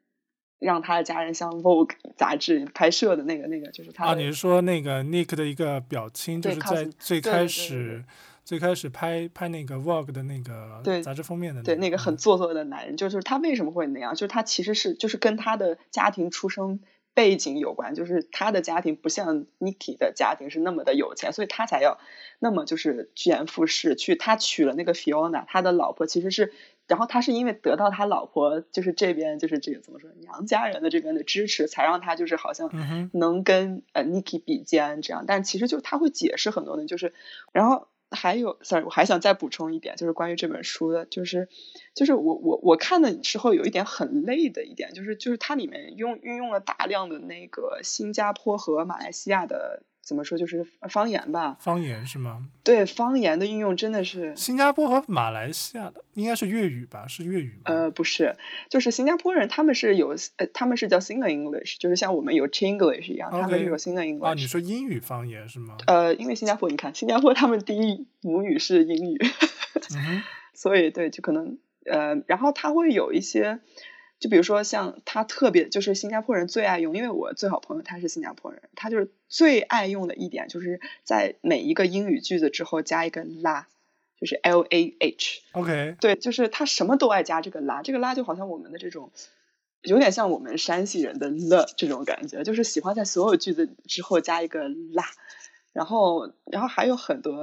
[0.58, 8.02] 让他的家人向 Vogue 杂志拍摄的那个那个就是他啊，你是说那个 Nick 的一个表亲，就是在最开始
[8.42, 14.14] 最开始拍拍那个 Vogue 的那个杂志封面的对那个很做作的男人，就是他为什么会那样？
[14.14, 16.80] 就是他其实是就是跟他的家庭出生
[17.12, 21.98] 背景有关，就是他的家庭不像 Nicky 的家庭是那么的有钱，所以他才要
[22.38, 26.54] 那么就是趋炎附势去他娶了那个 Fiona，他的老婆其实是。
[26.86, 32.70] 然后他是因为得到他老婆就是这边就是这个怎么说娘家人的这边的支持，才让他就是好像
[33.12, 35.24] 能跟呃 Niki 比肩这样。
[35.26, 37.12] 但其实就是他会解释很多的，就是
[37.52, 41.48] 然后还有，sorry，我还想再补充一点，就是关于这本书的，就是
[41.94, 49.82] 就是我我我看的时候有一点很累的一点，就是就是它里面用运用了大量的那个新加坡和马来西亚的。
[50.06, 51.56] 怎么说就是方言吧？
[51.58, 52.46] 方言是吗？
[52.62, 54.36] 对，方言的运用真的是。
[54.36, 57.08] 新加坡和马来西亚的应该是粤语吧？
[57.08, 57.62] 是粤语吗？
[57.64, 58.36] 呃，不是，
[58.70, 64.24] 就是新加坡人，他们是有呃，他们是叫 Single English，就是像我们有 Chinglish 一样，他们是有 Single English。
[64.24, 65.76] 啊，你说英语方言是吗？
[65.88, 69.18] 呃，因为新加坡，你看新加坡他们第一母语是英语，
[70.54, 73.58] 所以对，就可能呃，然后他会有一些。
[74.18, 83.68] 就比如说像他特别就是新加坡人最爱用，因为我最好朋友他是新加坡人，他就是最爱用的一点就是在每一个英语句子之后加一个拉，
[84.18, 85.42] 就是 L A H。
[85.52, 89.10] OK，对，就是他什么都爱加这个拉，这个拉就好像我们的这种，
[89.82, 95.04] 有点像我们山西人的了这种感觉，就是喜欢在所有句子之后加一个啦，
[95.74, 97.36] 然后然后还有很多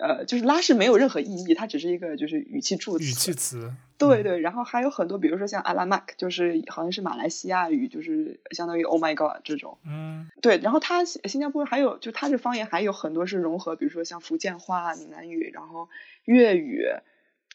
[0.00, 3.04] 呃，就是拉是没有任何意义，它只是一个就是语气助词。
[3.04, 3.72] 语气词。
[3.98, 9.78] 对对，然后还有很多，比如说像阿拉麦克，就是好像是马来西亚语，就是相当于 Oh my God 这种。
[9.86, 15.88] 嗯，对，然后它新加坡还有，就它这方言还有很多是融合，比如说像福建话、闽南语，然后
[16.24, 16.84] 粤语，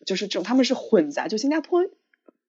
[0.04, 1.88] 就是这种他们是混杂，就新加坡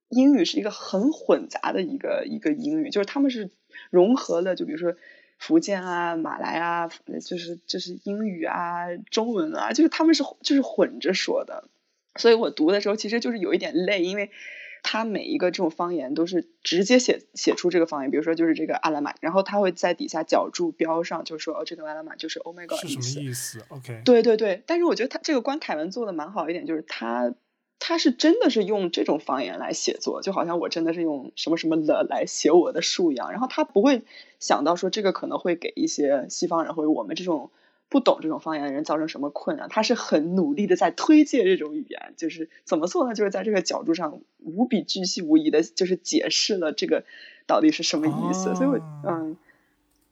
[0.09, 3.51] 英语是一个很混杂的一个一个英语，就是他们是
[3.91, 4.95] 融合了，就比如说
[5.43, 11.69] 福建啊、马来啊，就是就是英语啊、中文啊，就是他们是就是混着说的。
[12.15, 14.31] 所以我读的时候其实就是有一点累，因为
[14.85, 27.35] 他每一个这种方言都是直接写写出这个方言，比如说就是这个阿拉玛，然后他会在底下脚注标上，就说哦这个阿拉玛就是 Oh my God 是什么意思？OK，对对对，但是我觉得他这个关凯文做的蛮好一点，就是他
[27.85, 34.03] 他是真的是用这种方言来写作，就好像我真的是用什么什么了来写我的书一样，然后他不会
[34.39, 37.51] 想到说这个可能会给一些西方人或者我们这种。
[37.89, 39.69] 不懂这种方言的人造成什么困扰？
[39.69, 43.13] 他是很努力的在推介这种语言，就是怎么做呢？
[43.15, 47.05] 就是在这个角度上无比巨细无遗的，就是解释了这个
[47.47, 48.49] 到底是什么意思。
[48.49, 49.37] 哦、所以我，嗯，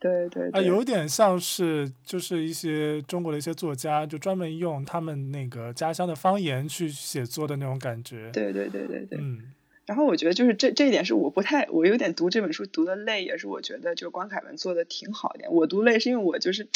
[0.01, 8.31] 对对对，啊，有点像是就是一些中国的一些作家，就专门用他们那个家乡的方言去写作的那种感觉。
[8.33, 9.53] 对对对对对，嗯。
[9.87, 15.51] 然后我觉得就是这这一点是我不太，我有点读这本书读的累，也是我觉得就是关凯文做的挺好一点。
[15.53, 16.69] 我读累是因为我就是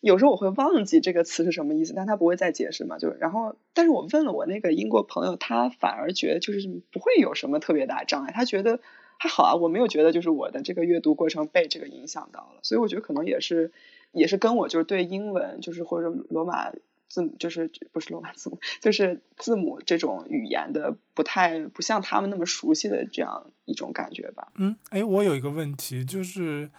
[0.00, 8.80] 有时候我会忘记这个词是什么意思，但他不会再解释嘛，就然后但是我问了我那个英国朋友，他反而觉得就是不会有什么特别大障碍，他觉得
[9.18, 13.72] 还好啊，我没有觉得就是我的这个阅读过程被这个影响到了，所以我觉得可能也是
[14.12, 16.72] 也是跟我就是对英文就是或者罗马。
[17.08, 24.50] 字母就是不是罗马字母，就是字母这种语言的不太不像他们那么熟悉的这样一种感觉吧。
[24.54, 26.70] 嗯，哎，我有一个问题，就是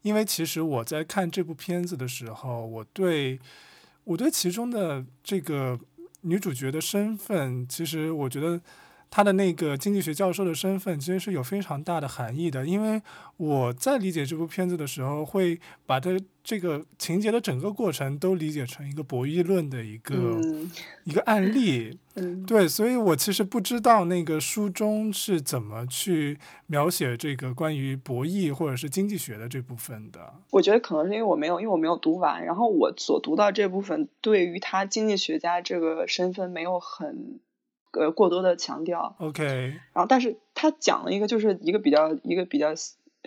[0.00, 3.38] 因为其实我在看这部片子的时候，我对
[4.04, 5.78] 我对其中的这个
[6.22, 8.58] 女主角的身份，其实我觉得
[9.12, 12.64] 她的那个经济学教授的身份，其实是有非常大的含义的。
[12.64, 13.02] 因为
[13.36, 20.72] 我在理解这部片子的时候，会把它这个情节的整个过程都理解成一个博弈论的一个、嗯、
[21.04, 21.98] 一个案例。
[22.16, 30.32] 嗯，对，所以我其实不知道那个书中是怎么去描写这个关于博弈或者是经济学的这部分的。
[30.50, 37.38] 我觉得可能是因为我没有，因为我没有读完，然后我所读到这部分对于他经济学家这个身份没有很
[37.92, 39.16] 呃过多的强调。
[39.18, 39.44] OK，
[39.92, 42.74] 然后但是他讲了一个就是一个比较一个比较。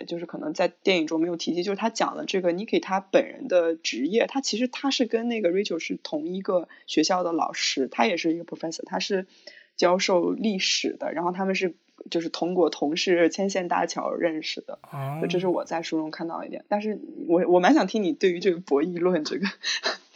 [0.06, 9.26] 就是可能在电影中没有提及，就是他讲了这个 Niki 他本人的职业，他其实他是跟那个 Rachel 是同一个学校的老师，他也是一个 professor，他是
[9.74, 11.76] 教授历史的，然后他们是
[12.10, 16.66] 就是通过同事牵线搭桥认识的，哦、这是我在书中看到一点。
[16.68, 19.46] 但是我我蛮想听你对于这个博弈论这个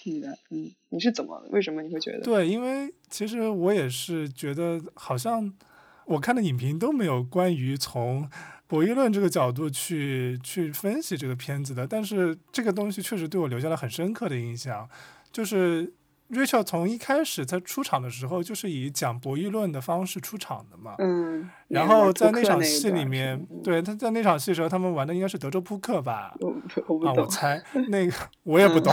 [0.05, 2.21] 你的，嗯，你是怎么为什么你会觉得？
[2.21, 5.53] 对，因为其实我也是觉得好像
[6.07, 8.29] 我看的影评都没有关于从。
[8.71, 14.89] 博弈论这个角度去去分析这个片子的，但是这个东西确实对我留下了很深刻的印象。
[15.33, 15.93] 就是
[16.31, 20.95] Rachel 从一开始在出场的时候，就是以讲博弈论的方式出场的嘛。
[20.99, 21.51] 嗯。
[21.69, 26.33] 然后在那场戏里嗯面，对他在那场戏的时候，他们玩的应该是德州扑克吧？
[27.07, 28.13] 啊，我猜那个
[28.45, 28.93] 我也不懂。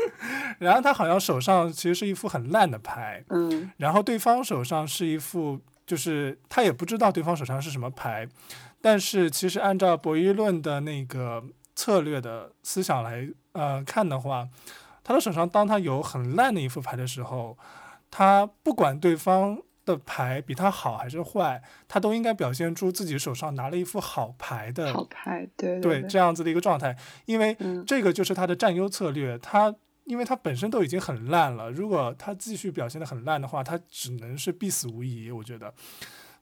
[0.58, 3.24] 然后他好像手上其实是一副很烂的牌。
[3.30, 3.70] 嗯。
[3.78, 8.28] 然后对方手上是一副，就是他也不知道对方手上是什么牌。
[8.80, 11.42] 但是其实按照博弈论的那个
[11.74, 14.46] 策略的思想来呃看的话，
[15.04, 17.56] 他的手上当他有很烂的一副牌的时候，
[18.10, 29.38] 他不管对方的牌比他好还是坏，他都应该表现出自己手上拿了一副好牌的好牌，对对这样子的一个状态，因为嗯这个就是他的占优策略。
[29.38, 35.72] 他因为他本身都已经很烂了，如果他继续表现的很烂的话，他只能是必死无疑，我觉得。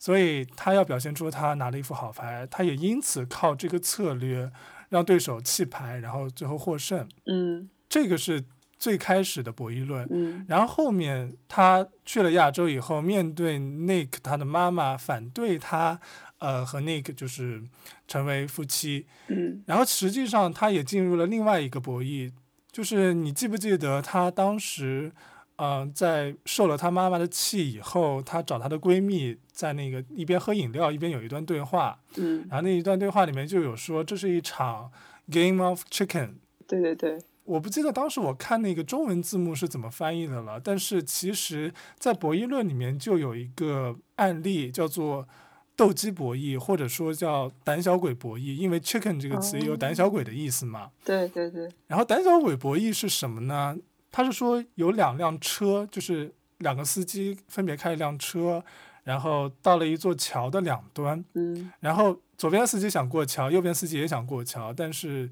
[0.00, 4.50] 所以他要表现出他拿了一副好牌，他也因此靠这个策略
[4.88, 7.08] 让对手弃牌，然后最后获胜。
[7.26, 8.44] 嗯，这个是
[8.82, 10.04] 最开始的博弈论。
[10.10, 16.00] 嗯，然后后面他去了亚洲以后，面对 Nick 他的妈妈反对他，
[16.38, 17.62] 呃，和 Nick 就是
[18.08, 19.06] 成为夫妻。
[19.28, 22.32] 嗯，然后实际上他也进入了另外一个博弈，
[22.72, 25.12] 就是你记不记得他当时？
[25.56, 34.90] 嗯，在受了他妈妈的气以后，他找她的闺蜜在那个一边喝饮料一边有一段对话，嗯，然后那一段对话里面就有说这是一场
[35.30, 36.30] game of chicken。
[36.66, 45.26] 对对对，我不记得当时我看那个中文字幕是怎么翻译的了，但是其实，在博弈论里面就有一个案例叫做
[45.74, 50.90] 斗鸡博弈，或者说叫胆小鬼博弈，因为 chicken 这个词也有胆小鬼的意思嘛。
[51.04, 53.76] 对对对，然后胆小鬼博弈是什么呢？
[54.10, 58.62] 他是说有两辆车，就是两个司机分别开一辆车，
[59.04, 65.30] 然后到了一座桥的两端，嗯然后左边司机想过桥，右边司机也想过桥，但是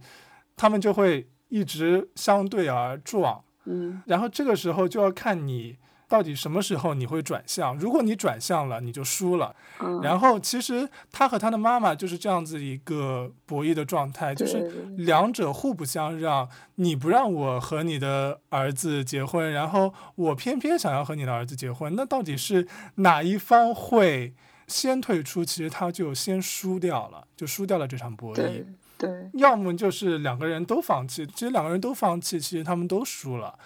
[0.57, 5.76] 他们就会一直相对而撞，嗯然后这个时候就要看你
[6.09, 7.78] 到底什么时候你会转向。
[7.78, 9.55] 如果你转向了，你就输了。
[9.78, 16.48] 嗯，然后其实他和他的妈妈就是这样子一个博弈的状态，就是两者互不相让。
[16.76, 24.34] 你不让我和你的儿子结婚，然后我偏偏想要和你的儿子结婚，那到底是哪一方会
[24.66, 25.44] 先退出？
[25.44, 28.64] 其实他就先输掉了，就输掉了这场博弈
[29.01, 29.11] 对。
[29.32, 33.59] 要么就是两个人都放弃，其实两个人都放弃，其实他们都输了，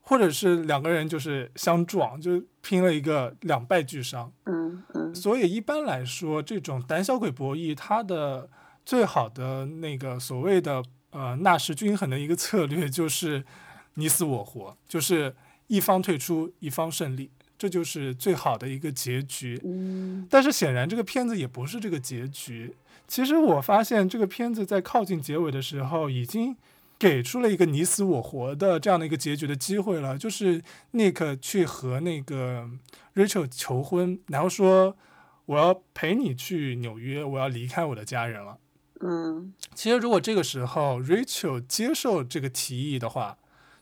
[0.00, 4.32] 或者是两个人就是相撞，就拼了一个两败俱伤。
[4.46, 8.50] 嗯嗯所以一般来说，这种胆小鬼博弈，它的
[8.84, 13.44] 最好的那个所谓的呃纳什均衡的一个策略就是
[13.94, 15.34] 你死我活，就是
[15.68, 19.60] 一方退出，一方胜利，这就是最好的一个结局。
[19.62, 22.74] 嗯但是显然这个片子也不是这个结局。
[23.12, 26.56] 其实我发现这个片子在靠近结尾的时候，已经
[26.98, 30.62] 给出了一个你死我活的这样的一个结局的机会了，就是
[30.94, 32.70] Nick 去和那个
[33.14, 34.96] Rachel 求婚，然后说
[35.44, 38.56] 我要陪你去纽约，我要离开我的家人了。
[39.00, 43.36] 嗯其实如果这个时候 Rachel 接受这个提议的话，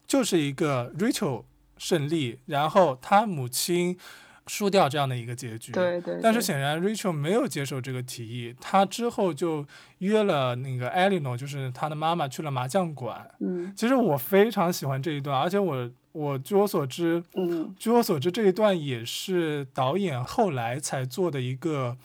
[0.09, 1.45] 就是一个 Rachel
[1.79, 3.97] 胜利，然后他母亲
[4.51, 5.71] 输掉这样的一个结局。
[5.71, 9.65] 对对，但是显然 Rachel 没有接受这个提议，他之后就
[9.99, 13.31] 约了那个 Eleanor，就是他的妈妈去了麻将馆。
[13.39, 21.97] 嗯其实我非常喜欢这一段，而且我我据我所知，嗯据我所知这一段也是导演后来才做的一个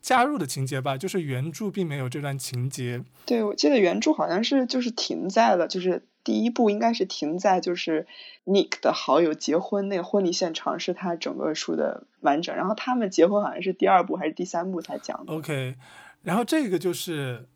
[0.00, 3.02] 加入的情节吧，就是原著并没有这段情节。
[3.26, 8.06] 对，我记得原著好像是就是停在了，就是第一部应该是停在就是
[8.44, 15.32] Nick 的好友结婚那个婚礼现场是他整个书的完整，然后他们结婚好像是第二部还是第三部才讲的。
[15.32, 15.76] OK，
[16.22, 17.46] 然后这个就是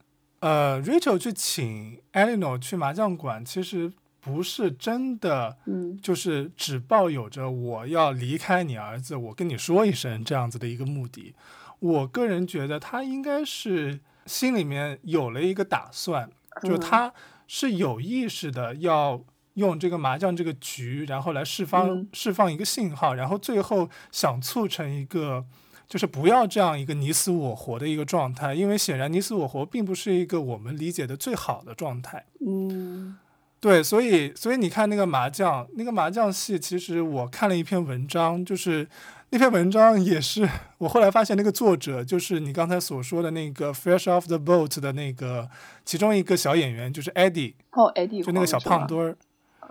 [0.41, 5.57] 呃，Rachel 去请 Eleanor 去麻将馆，其实不是真的。
[5.67, 11.35] 嗯就是只抱有着我要离开你儿子，我跟你说一声这样子的一个目的。
[11.79, 16.31] 我个人觉得他应该是心里面有了一个打算，
[16.63, 17.13] 就嗯他
[17.47, 19.21] 是有意识的要
[19.55, 25.45] 用这个麻将这个局，然后来释放、嗯释放一个信号，然后最后想促成一个。
[25.87, 32.25] 就是不要这样一个你死我活的一个状态，因为显然你死我活并不是一个我们理解的最好的状态。
[32.45, 33.19] 嗯
[33.61, 38.89] 对，所以所以你看那个麻将，那个麻将戏，其实我看了一篇文章，就是
[39.35, 45.51] 那篇文章也是我后来发现那个作者就是你刚才所说的那个《Fresh Off the Boat》的那个
[45.85, 48.89] 其中一个小演员，就是 Eddie，哦，Eddie 就那个小胖墩。
[48.89, 49.17] 墩儿，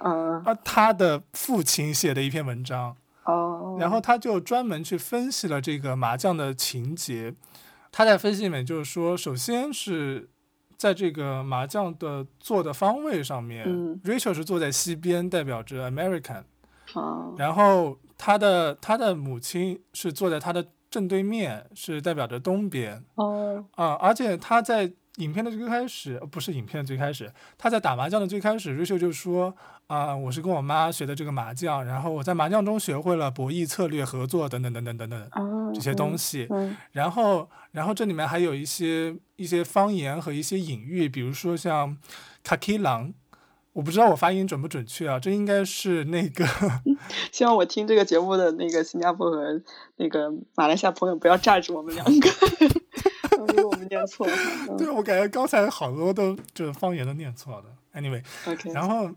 [0.03, 2.93] 嗯啊，他的父亲写的一篇文章，
[3.24, 7.34] 哦，然后他就专门去分析了这个麻将的情节。
[7.89, 10.28] 他在分析里面就是说，首先是
[10.76, 16.43] 在这个麻将的坐的方位上面、嗯 r a c h e l 是坐在西边，代表着 American，
[16.94, 17.34] 哦。
[17.38, 23.04] 然后他的他的母亲是坐在他的正对面，是代表着东边。
[23.16, 23.66] 哦。
[23.76, 36.48] 啊、而且他在影片的最开始，呃不是影片的最开始，他在打麻将的最开始，瑞秀就说啊、我是跟我妈学的这个麻将，然后我在麻将中学会了博弈策略、合作等等等等等等哦这些东西。
[36.50, 36.76] 嗯。
[36.91, 41.96] 然后，然后这里面还有一些一些方言和一些隐喻，比如说像
[42.44, 43.14] 卡基狼，
[43.74, 46.46] 我不知道我发音准不准确啊，这应该是那个
[47.32, 49.62] 希望我听这个节目的那个新加坡和
[49.98, 52.30] 那个马来西亚朋友不要炸着我们两个，
[53.40, 54.34] 因为我们念错了。
[54.70, 57.66] 嗯对，我感觉刚才好多都就是方言都念错了。
[57.96, 59.10] Anyway，OK，然后，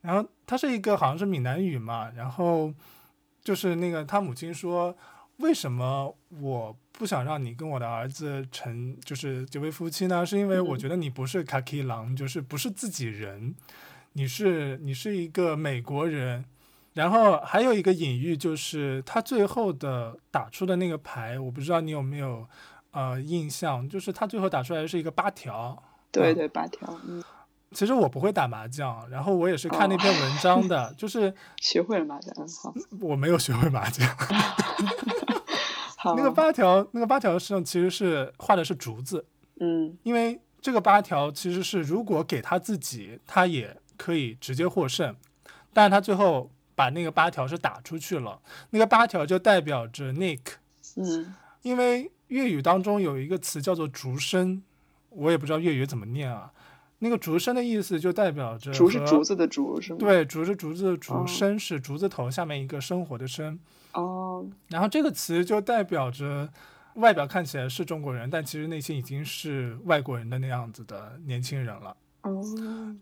[0.00, 2.72] 然后它是一个好像是闽南语嘛，然后
[3.44, 4.94] 就是那个他母亲说，
[5.38, 10.24] 为什么我不想让你跟我的儿子成就是结为夫妻呢？
[10.24, 13.54] 是因为我嗯觉得你不是卡基狼，就是不是自己人，
[14.12, 16.44] 你是你是一个美国人。
[16.94, 22.46] 然后还有一个隐喻，就是他最后的打出的那个牌，我不知道你有没有
[22.90, 27.24] 呃印象，就是他最后打出来是一个八条，对对，八条，嗯
[27.72, 32.34] 其实我不会打麻将，然后我也是看那篇文章的， 就是学会了麻将。
[32.62, 34.08] 好，我没有学会麻将。
[35.96, 39.24] 好，那个八条，那个八条上其实是画的是竹子。
[39.60, 45.14] 嗯因为这个八条其实是如果给他自己，他也可以直接获胜，
[45.72, 50.40] 但是他最后把那个八条是打出去了，那个八条就代表着 Nick，
[50.96, 54.62] 嗯因为粤语当中有一个词叫做竹声，
[55.10, 56.50] 我也不知道粤语怎么念啊，
[57.02, 59.98] 那个竹声的意思就代表着竹是竹子的竹是吗？。
[59.98, 63.58] 对，竹是竹子的竹，哦生是竹字头下面一个生活的生，
[63.94, 66.48] 哦，然后这个词就代表着
[66.94, 71.96] 外表看起来是中国人，但其实内心已经是外国人的那样子的年轻人了。
[72.22, 72.40] 哦，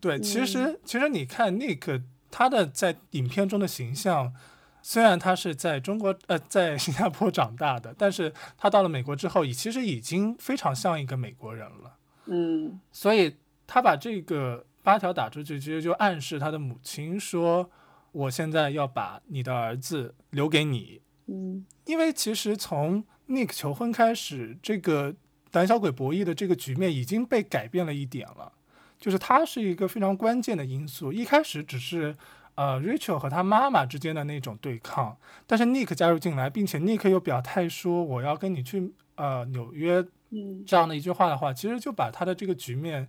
[0.01, 4.33] 对，其嗯实其实你看 Nick 他的在影片中的形象，
[4.81, 11.97] 虽然他是在中国呃在新加坡长大的，但是他到了美国之后，其实已经非常像一个美国人了。
[12.33, 13.37] 嗯所以
[13.73, 17.71] 他把这个八条打出去，其实就暗示他的母亲说
[18.11, 21.01] ：“我现在要把你的儿子留给你。”
[21.33, 25.15] 嗯因为其实从 Nick 求婚开始，这个
[25.53, 28.53] 胆小鬼博弈的这个局面已经被改变了一点了，
[28.99, 31.13] 就是他是一个非常关键的因素。
[31.13, 32.17] 一开始只是
[32.57, 35.17] 呃 Rachel 和他妈妈之间的那种对抗，
[35.47, 43.09] 但是 Nick 加入进来，并且 Nick 又表态说我要跟你去呃纽约嗯这样的一句话的话，其实就把他的这个局面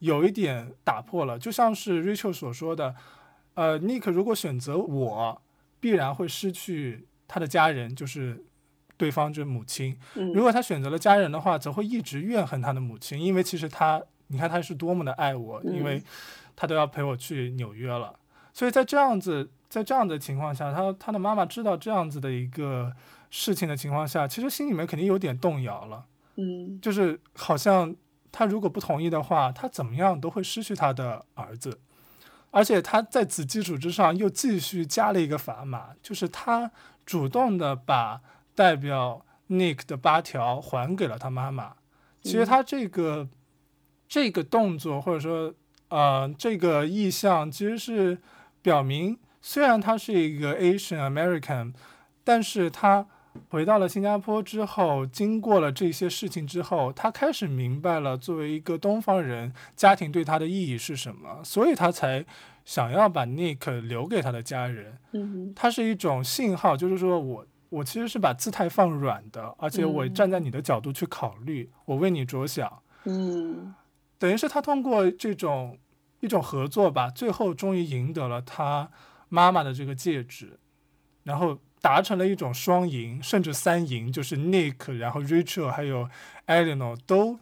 [0.00, 1.38] 有一点打破了。
[1.38, 2.94] 就像是 Rachel 所说的，
[3.54, 5.40] 呃，Nick 如果选择我，
[5.78, 8.44] 必然会失去他的家人，就是
[8.98, 9.96] 对方就是母亲。
[10.16, 16.04] 嗯，如果他选择了家人的话，则会一直怨恨他的母亲，因为其实他，你看他是多么的爱我，因为嗯
[16.56, 18.14] 他都要陪我去纽约了。
[18.52, 22.92] 所以在这样子，在这样的情况下，他他的妈妈知道这样子的一个
[23.30, 26.04] 事情的情况下，其实心里面肯定有点动摇了。
[26.36, 27.94] 嗯就是好像
[28.32, 31.80] 他如果不同意的话，他怎么样都会失去他的儿子，
[32.50, 36.70] 而且他在此基础之上又继续加了一个砝码，就是他
[37.04, 38.20] 主动的把
[38.54, 41.74] 代表 Nick 的八条还给了他妈妈。
[42.22, 43.28] 其实嗯他这个、
[44.08, 45.54] 这个动作或者说
[45.88, 48.18] 呃这个意向，其实是
[48.62, 51.72] 表明虽然他是一个 Asian American，
[52.22, 53.06] 但是他
[53.48, 62.24] 回到了新加坡之后，经过了这些事情之后，他开始明白了作为一个东方人，家庭对他的意义是什么，所以他才
[62.64, 64.98] 想要把 Nick 留给他的家人。
[65.12, 72.82] 嗯它是一种信号，就是说我我其实是把姿态放软的，而且我嗯站在你的角度去考虑，我为你着想。
[73.04, 73.74] 嗯
[74.18, 75.78] 等于是他通过这种
[76.20, 78.90] 一种合作吧，最后终于赢得了他
[79.28, 80.58] 妈妈的这个戒指，
[81.22, 86.08] 然后达成了一种双赢，甚至三赢，就是 Nick，然后 Rachel 还有
[86.46, 87.38] alino 都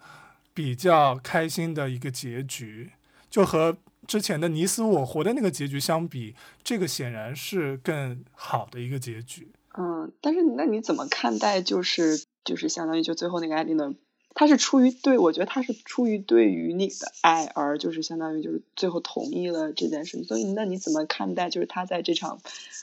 [0.55, 2.93] 比较开心的一个结局，
[3.29, 3.77] 就和
[4.07, 9.51] 之前的你死我活的那个结局相比，这个显然是更好的一个结局。
[9.77, 13.93] 嗯，但是那你怎么看待就是就是相当于就最后那个艾丽呢？
[14.39, 22.39] 他是出于对我觉得他是出于对于你的爱而就是相当于就是最后同意了这件事情，所以那你怎么看待就是他在这场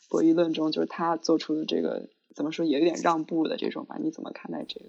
[0.09, 3.95] 博弈论中就是他做出的这个怎么说也有点让步的这种吧？
[4.01, 4.87] 你怎么看待这个？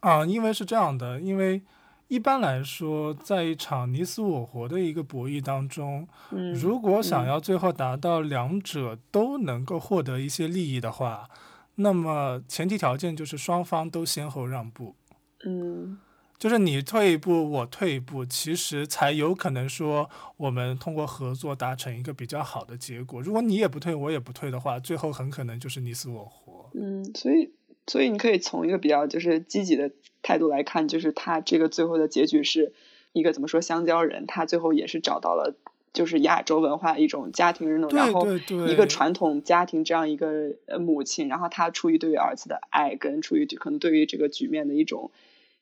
[0.00, 1.62] 啊，因为是这样的，因为
[2.08, 11.28] 一般来说，在一场你死我活的一个博弈当中，嗯，如果想嗯要最后达到两者都能够获得一些利益的话，
[11.76, 14.96] 那么前提条件就是双方都先后让步，
[15.44, 15.98] 嗯
[16.38, 23.20] 就是你退一步，我退一步，其实才有可能说我们通过合作达成一个比较好的结果。
[23.20, 26.70] 如果你也不退，我也不退的话，最后很可能就是你死我活。
[26.72, 27.52] 嗯，所以
[27.86, 29.90] 所以你可以从一个比较就是积极的
[30.22, 32.72] 态度来看，就是他这个最后的结局是
[33.12, 35.54] 一个怎么说香蕉人，他最后也是找到了
[35.92, 38.26] 就是亚洲文化一种家庭认同，然后
[38.66, 45.10] 一个传统家庭这样一个呃母亲，然后她出于对于儿子的爱，跟出于可能对于这个局面的一种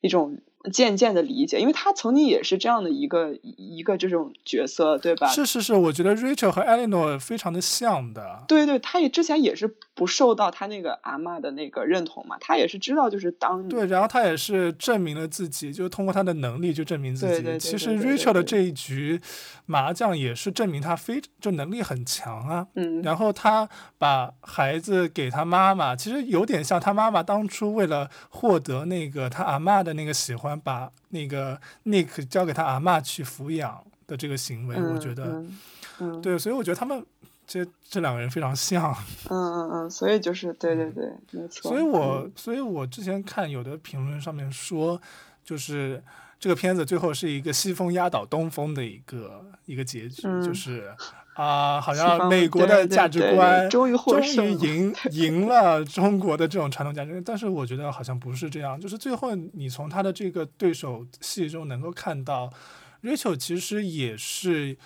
[0.01, 0.37] 一种
[0.71, 5.27] 渐渐的理解，因为他曾经也是这样的一个一个这种角色，对吧？
[5.27, 8.43] 是是是，我觉得 Rachel 和 Eleanor 非常的像的。
[8.47, 17.33] 对对，他也之前也是不受到他那个阿嬷的那个认同嘛，他也是知道就是当对，然后他也是证明了自己，就通过他的能力就证明自己。
[17.33, 19.19] 对对对其实 Rachel 的这一局
[19.65, 22.65] 麻将也是证明他非就能力很强啊。
[22.75, 35.59] 嗯然后他把孩子给他妈妈，其实有点像他妈妈当初为了获得那个他阿嬷的那个喜欢，把那个 Nick 交给他阿嬷去抚养的这个行为，我觉得、嗯
[35.99, 37.05] 嗯对，所以我觉得他们
[37.51, 38.95] 这这两个人非常像。
[39.27, 41.71] 嗯嗯嗯，所以就是对对对，没错。
[41.71, 45.01] 所以我嗯所以我之前看有的评论上面说，
[45.43, 46.03] 就是
[46.39, 50.93] 这个片子最后是一个西风压倒东风的一个一个结局，就是
[51.33, 62.53] 啊，好像美国的价值观终于终于赢 赢了中国的这种传统价值观，但是我觉得好像不是这样，就是最后你从他的这个对手戏中能够看到
[63.01, 64.77] ，Rachel 其实也是。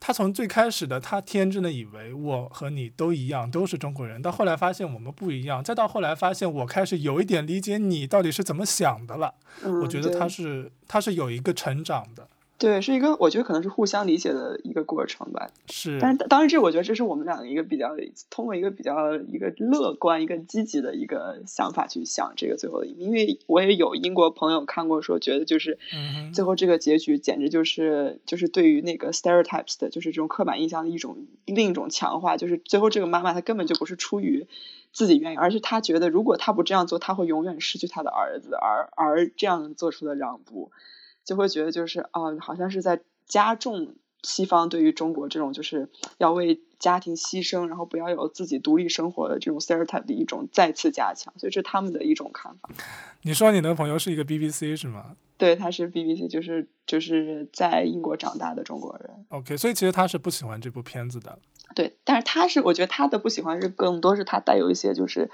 [0.00, 9.34] 他从最开始的他天真的以为我和你都一样，都是中国人，到后来发现我们不一样，再到后来发现我开始有一点理解你到底是怎么想的了。
[9.82, 12.26] 我觉得他是他是有一个成长的。
[12.60, 15.48] 对，是一个我觉得可能是互相理解的一个过程吧。
[15.70, 17.96] 是，但是当然这我觉得这是我们俩一个比较
[18.28, 25.78] 通过一个比较一个乐观、一个积极的一个想法去想这个最后的，因为我也有英国朋友看过说，觉得就是
[26.34, 34.46] 最后这个结局简直就是就是对于那个 stereotypes 的，就是这种刻板印象的一种另一种强化，就是最后这个妈妈她根本就不是出于
[34.92, 40.70] 自己愿意，而是她觉得如果她不这样做，她会永远失去她的儿子，而而这样做出的让步。
[41.30, 52.68] 就会觉得就是啊，好像是在加重西方对于中国这种就是要为家庭牺牲，然后不要有自己独立生活的这种 stereotype 的一种再次加强，所以这是他们的一种看法。
[53.22, 55.14] 你说你的朋友是一个 BBC 是吗？
[55.38, 59.24] 对，他是 BBC，就是就是在英国长大的中国人。
[59.28, 61.38] OK，所以其实他是不喜欢这部片子的。
[61.76, 65.30] 对，但是他是我觉得他的不喜欢是更多是他带有一些就是。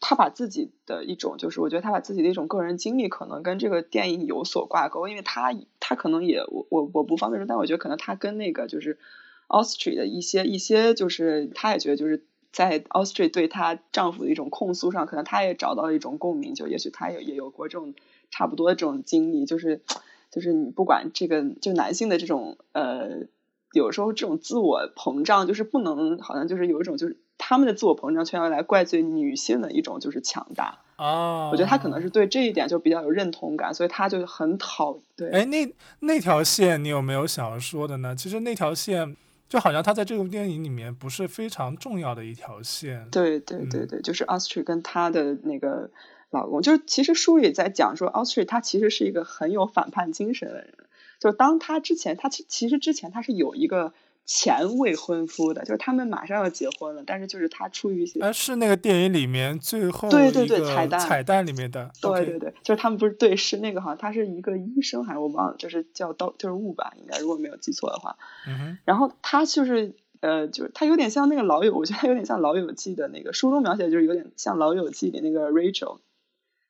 [0.00, 8.98] 他把自己的一种，就是我觉得他把自己的一种个人经历，可能跟这个电影有所挂钩，因为他他可能也我我我不方便说，但我觉得可能他跟那个就是
[9.46, 17.92] Austria 的一些一些，就是他也觉得就是在 Austria 对她丈夫的一种控诉上，可能他也找到了一种共鸣，就也许他也也有过这种
[18.30, 19.82] 差不多的这种经历，就是
[20.30, 23.26] 就是你不管这个就男性的这种呃，
[23.74, 27.18] 有时候这种自我膨胀，就是不能好像就是有一种就是。
[27.42, 31.48] 他们的自我膨胀却要来怪罪女性的一种就是强大啊！
[31.48, 35.30] 我觉得他可能是对这一点就比较有认同感，所以他就很讨对。
[35.30, 38.14] 哎，那那条线你有没有想要说的呢？
[38.14, 39.16] 其实那条线
[39.48, 43.08] 就好像他在这部电影里面不是非常重要的一条线。
[43.10, 45.90] 对对对对，就是 Austria 跟她的那个
[46.28, 50.74] 老公，就是其实书里在讲说，Austria 她其实是一个很有反叛精神的人，
[51.18, 53.94] 就当他之前，他其其实之前他是有一个。
[54.26, 68.16] 前未婚夫的，就是他们马上要结婚了，但是就是他出于一些，哎，是那个电影里面最后对对对彩蛋彩蛋里面的，对对对，就是他们不是对是那个好像他是一个医生还是我忘了，就是叫刀就是雾吧，应该如果没有记错的话，
[68.46, 75.98] 嗯然后他就是呃，就是他有点像那个老友，我觉得他有点像老友记的那个书中描写，就是有点像老友记里那个 Rachel。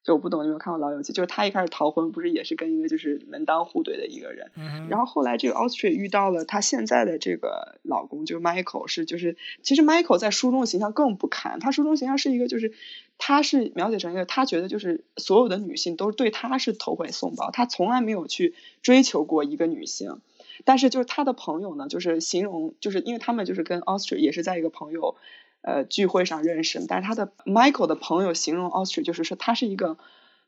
[0.02, 1.12] 就我不懂，有没有看过《老友记》？
[1.16, 4.50] 就是他一开始逃婚，不是也是跟一个就是门当户对的一个人，
[4.88, 12.72] 然后后来这个 Austria 遇到了他现在的这个老公，就是 Michael，是就是其实 Michael 在书中的形象更不堪，他书中形象是一个就是
[13.18, 20.20] 他是描写成一个他觉得就是所有的女性都对他是投怀送抱，他从来没有去追求过一个女性，
[20.64, 25.16] 但是就是他的朋友呢，就是形容就是因为他们就是跟 Austria 也是在一个朋友。
[25.62, 29.98] 呃，聚会上认识，但是他的 Michael 的朋友形容 Austria 就是说他是一个，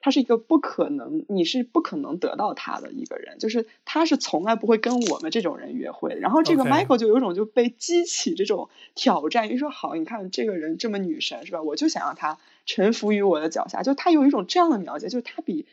[0.00, 6.14] 他是一个不可能，你是不可能得到他的一个人，就是他是从来不会跟我们这种人约会。
[6.14, 11.60] 然后这个 Michael 就有种就被激起这种挑战，就说好，你看这个人这么女神是吧？
[11.60, 15.66] 我就想让他臣服于我的脚下，就他有一种这样的描写，就是他比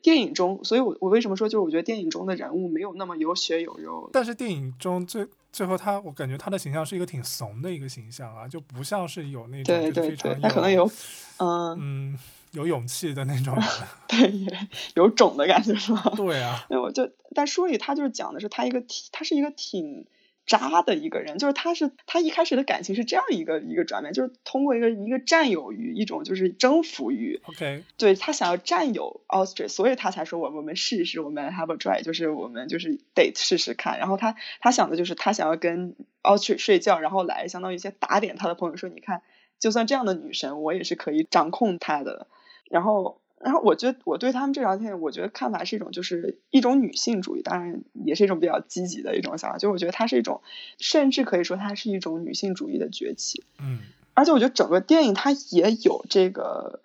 [0.00, 5.26] 电影中，所以我我为什么说，就是我觉得电影中的人物没有那么有血有肉，但是电影中最。
[5.56, 10.84] 最后他，我感觉他的形象是一个挺怂的一个形象啊，就不像是有那种对对对，他可能有
[11.38, 12.18] 嗯嗯
[12.50, 13.56] 有勇气的那种，
[14.06, 14.46] 对，
[14.96, 16.12] 有种的感觉是吧？
[16.14, 20.04] 对啊，那我就但书里他就是讲的是他一个挺，他是一个挺。
[20.46, 27.40] 渣的一个人，就是他是他一开始的感情是这样一个一个转变，就是通过一个一个占有欲，一种就是征服欲。
[27.44, 33.98] OK，对他想要占有 Austria，所以他才说我我们试试，我们 have a try，就是我们就是得试试看。
[33.98, 39.22] 然后他他想的就是他想要跟 Austria 睡觉，然后来相当于先打点他的朋友，说你看，
[39.58, 42.28] 就算这样的女神，我也是可以掌控她的。
[42.70, 43.20] 然后。
[43.46, 49.56] 然后我觉得我对他们这条线，我觉得看法是一种，就是一种女性主义，当然也是一种比较积极的一种想法。
[49.56, 50.42] 就我觉得它是一种，
[50.80, 53.44] 甚至可以说它是一种女性主义的崛起。
[53.60, 53.78] 嗯，
[54.14, 56.80] 而且我觉得整个电影它也有这个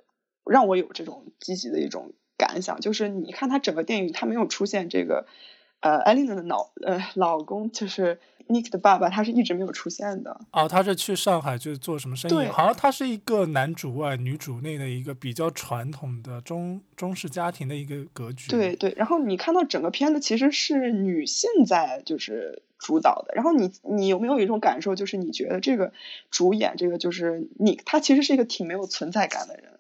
[0.46, 5.26] 让我有这种积极的一种感想，就是你看它整个电影它没有出现这个
[5.82, 8.20] 呃艾琳娜的老呃老公就是。
[8.48, 12.48] Nick 的爸爸他是一直没有出现的哦，他是去上海就是做什么生意？
[12.50, 18.50] 好像他是一个男主外女主内的一个比较传统的中中式家庭的一个格局。
[18.50, 25.94] 对对，然后你看到整个片子其实是女性在就是主导的，然后你你有没有一种感受，就是你觉得这个
[26.30, 29.72] 主演这个就是你，他其实是一个挺没有存在感的人。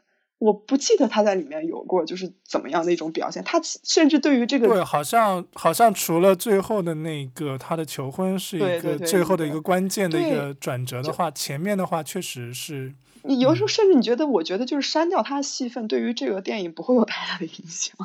[0.42, 3.44] 我不记得他在里面有过就是怎么样的一种表现。
[3.44, 12.96] 他甚至对于这个对，好像好像除了最后的那个他的求婚是一个最后的一个关键的一个转折的话，前面的话确实是。
[13.22, 17.96] 你有时候甚至你觉得，我觉得就是删掉他的戏份，对于这个电影不会有太大的影响。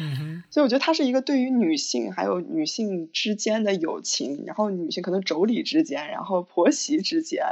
[0.00, 0.42] 嗯哼。
[0.50, 7.44] 所以我觉得它是一个对于女性还有女性之间的友情，然后女性可能妯娌之间，然后婆媳之间。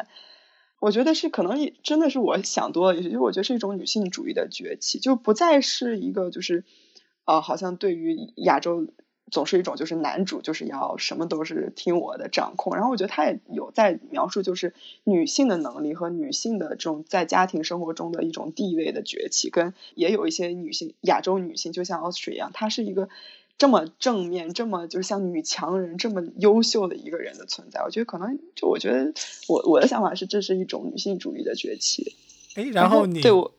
[0.82, 6.64] 我觉得是可能真的是我想多了，也就我觉得是一种女性主义的崛起，就不再是一个就是，
[7.24, 8.88] 呃，好像对于亚洲
[9.30, 14.74] 总是一种就是男主就是要什么都是听我的掌控，然后我觉得他也有在描述就是
[15.04, 23.08] 女性的能力和女性的这种在家庭生活中的一种地位的崛起，跟也有一些女性亚洲女性就像 Austria 一样，她是一个。
[23.62, 29.12] 这么正面，这么就是像女强人这么优秀的一个人的存在，我觉得可能就我觉得
[29.46, 32.16] 我我的想法是，这是一种女性主义的崛起。
[32.56, 33.54] 哎，然后你对我，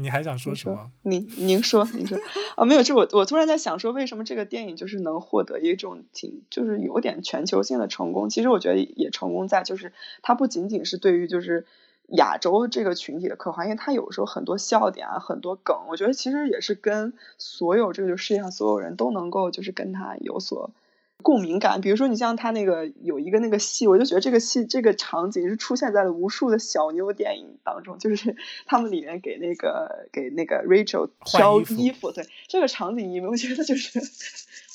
[0.00, 0.92] 你还想说什么？
[1.02, 2.16] 您您说，您说
[2.54, 8.30] 啊，没有，就我我突然在想说，为什么这个电影就是能获得一种挺就是有点全球性的成功？
[8.30, 9.92] 其实我觉得也成功在就是
[10.22, 11.66] 它不仅仅是对于就是。
[12.08, 20.70] 亚洲这个群体的刻画，因为他有时候很多笑点啊，很多梗，我觉得其实也是跟所有这个就世界上所有人都能够就是跟他有所
[21.22, 21.80] 共鸣感。
[21.80, 34.00] 比如说你像他那个有一个那个戏，我就觉得这个戏这个场景是出现在了无数的小妞电影当中， 就是他们里面给那个给那个 Rachel 挑衣服，对这个场景，你们觉得就是。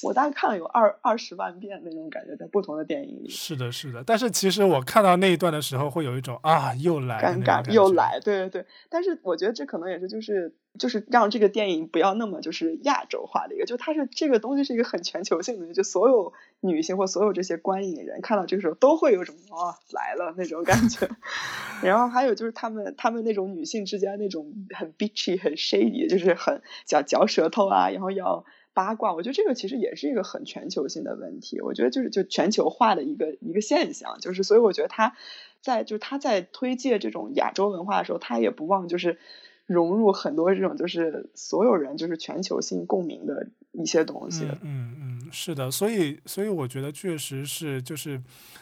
[0.04, 3.30] 我大概看了有二二十万遍那种感觉，在不同的电影里。
[3.30, 4.04] 是的，是的。
[4.06, 8.66] 但是其实我看到那一段的时候，会有一种啊，又来尴尬，又来，对对对。
[8.90, 21.10] 但是我觉得这可能也是就是就是让这个电影不要那么就是亚洲化的一个，就它是这个东西是一个很全球性的，就所有女性或所有这些观影人看到这个时候都会有种啊来了那种感觉。
[21.84, 28.46] 然后还有就是他们他们那种女性之间那种很 bitchy 很 shady，就是很嚼嚼舌头啊，然后要。
[28.76, 31.62] 八卦，我觉得这个其实也是一个很全球性的问题。
[31.62, 35.16] 我觉得就是就全球化的一个一个现象，就是所以我觉得他
[35.62, 39.20] 在就是他在推介这种亚洲文化的时候，他也不忘就是
[39.66, 44.46] 融入很多这种就是所有人就是全球性共鸣的一些东西。
[44.62, 48.22] 嗯嗯，是的，所以所以我觉得确实是就是，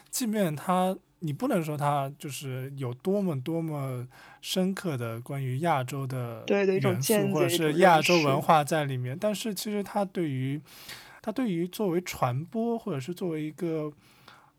[0.09, 0.97] 即便他。
[1.23, 4.07] 你不能说它就是有多么多么
[4.41, 10.59] 深刻的关于亚洲的元素，或者是亚洲文化在里面，但是其实它对于
[11.21, 13.93] 它对于作为传播，或者是作为一个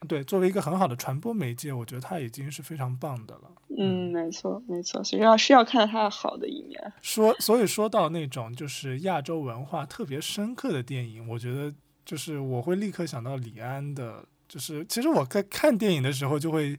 [0.08, 3.42] 对作为一个很好的传播媒介，我觉得它已经是非常棒的了。
[3.78, 6.92] 嗯，没错，没错，所以要是要看他的好的一面。
[7.00, 11.72] 说，所以说到那种就是亚洲文化特别深刻的电影，我觉得
[12.04, 14.24] 就是我会立刻想到李安的。
[14.48, 16.76] 就是其实我在看电影的时候，就会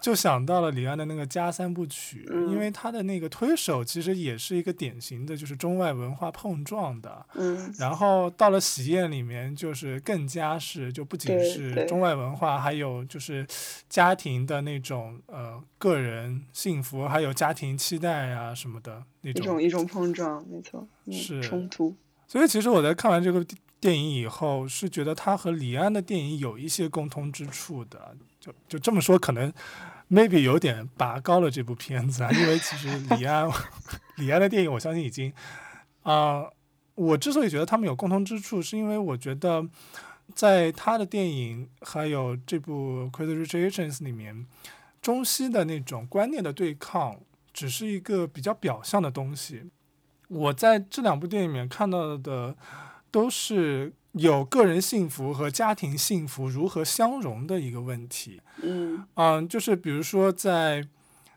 [0.00, 7.26] 就想到了李安的那个《家三部曲》，因为他的那个推手其实也是一个典型的，就是中外文化碰撞的。
[7.34, 7.74] 嗯。
[7.78, 13.46] 然后到了《喜宴》里面，就是更加是就不仅是中外文化，还有就是
[13.88, 19.42] 家庭的那种呃个人幸福，还有家庭期待啊什么的那种。
[19.42, 20.86] 一种一种碰撞，没错。
[21.10, 21.94] 是冲突。
[22.28, 23.44] 所以其实我在看完这个。
[23.78, 28.16] 电影以后是觉得他和李安的电影有一些共通之处的，
[28.68, 29.52] 就这么说，可能
[30.10, 33.50] maybe 有点拔高了这部片子啊，因为其实李安
[34.16, 35.32] 李安的电影，我相信已经
[36.02, 36.44] 啊，
[36.94, 39.66] 我之所以觉得他们有共通之处，是因为我觉得
[40.34, 44.46] 在他的电影还有这部《Crazy Rich Asians》里面，
[45.00, 47.20] 中西的那种观念的对抗，
[47.52, 49.70] 只是一个比较表象的东西。
[50.28, 52.56] 我在这两部电影里面看到的。
[53.08, 58.40] 都是有个人幸福和家庭幸福如何相融的一个问题。
[58.62, 60.82] 嗯嗯，就是比如说在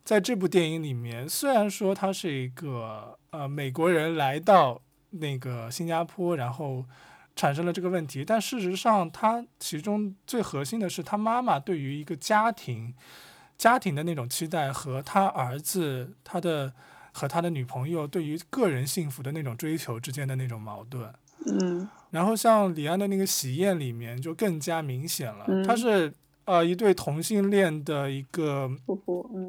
[0.05, 6.86] 在这部电影里面，虽然说他是一个呃美国人来到那个新加坡，然后
[7.36, 12.93] 产生了这个问题，但事实上他其中最核心的是他妈妈对于一个家庭
[13.57, 16.73] 家庭的那种期待和他儿子他的
[17.11, 21.13] 和他的女朋友对于个人幸福的那种追求之间的那种矛盾。
[21.45, 26.13] 嗯，然后像李安的那个喜宴里面就更加明显了，他是
[26.45, 28.69] 呃一对同性恋的一个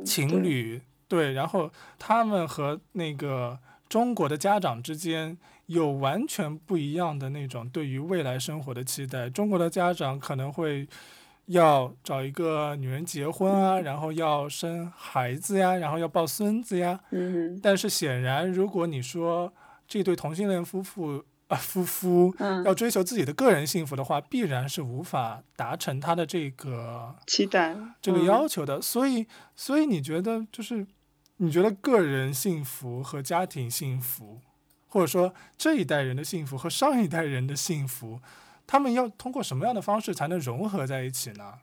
[0.05, 5.36] 情侣，对，然后他们和那个中国的家长之间
[5.66, 9.28] 有完全不一样的那种对于未来生活的期待。
[9.28, 10.86] 中国的家长可能会
[11.47, 17.01] 要找一个女人结婚啊，然后要生孩子呀，然后要抱孙子呀。
[17.11, 19.53] 嗯，但是显然，如果你说
[19.88, 22.32] 这对同性恋夫妇，啊，夫妇
[22.64, 28.80] 要追求自己的个人幸福的话，必然是无法达成他的这个期待、这个要求的。
[28.80, 29.26] 所以，
[29.57, 30.86] 所以你觉得就是
[31.38, 34.40] 你觉得个人幸福和家庭幸福，
[34.86, 38.20] 或者说这一代人的幸福和上一代人的幸福，
[38.64, 41.55] 他们要通过什么样的方式才能融合在一起呢？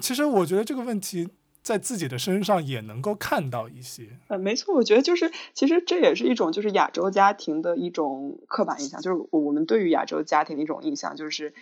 [0.00, 1.28] 其实我觉得这个问题
[1.66, 4.04] 在自己的身上也能够看到一些。
[4.28, 11.54] 呃，没错，我觉得就是其实这也是一种就是亚洲家庭的一种刻板印象，就是我们对于亚洲家庭的一种印象，就是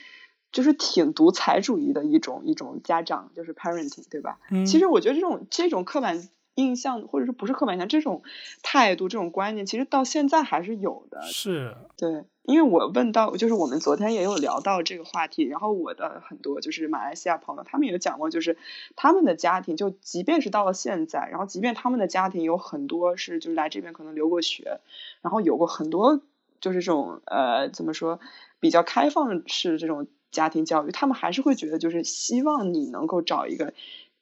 [0.53, 4.39] 就是挺独裁主义的一种一种家长，就是 parenting，对吧？
[4.51, 6.29] 嗯，其实我觉得这种这种刻板。
[6.55, 8.23] 印象或者是不是刻板印象这种
[8.63, 11.23] 态度这种观念，其实到现在还是有的。
[11.23, 18.57] 是，对，因为我问到，就是我们昨天也有聊到这个话题，然后我的很多就是马来西亚朋友，他们也讲过，就是
[18.95, 24.81] 他们的家庭，就即便是到了现在，然后即便他们的家庭有很多是就是来这边可能留过学，
[25.23, 26.21] 然后有过很多
[26.61, 28.21] 就是这种呃怎么说
[28.61, 33.75] 比较开放式这种家庭教育，他们还是会觉得就是希望你能够找一个。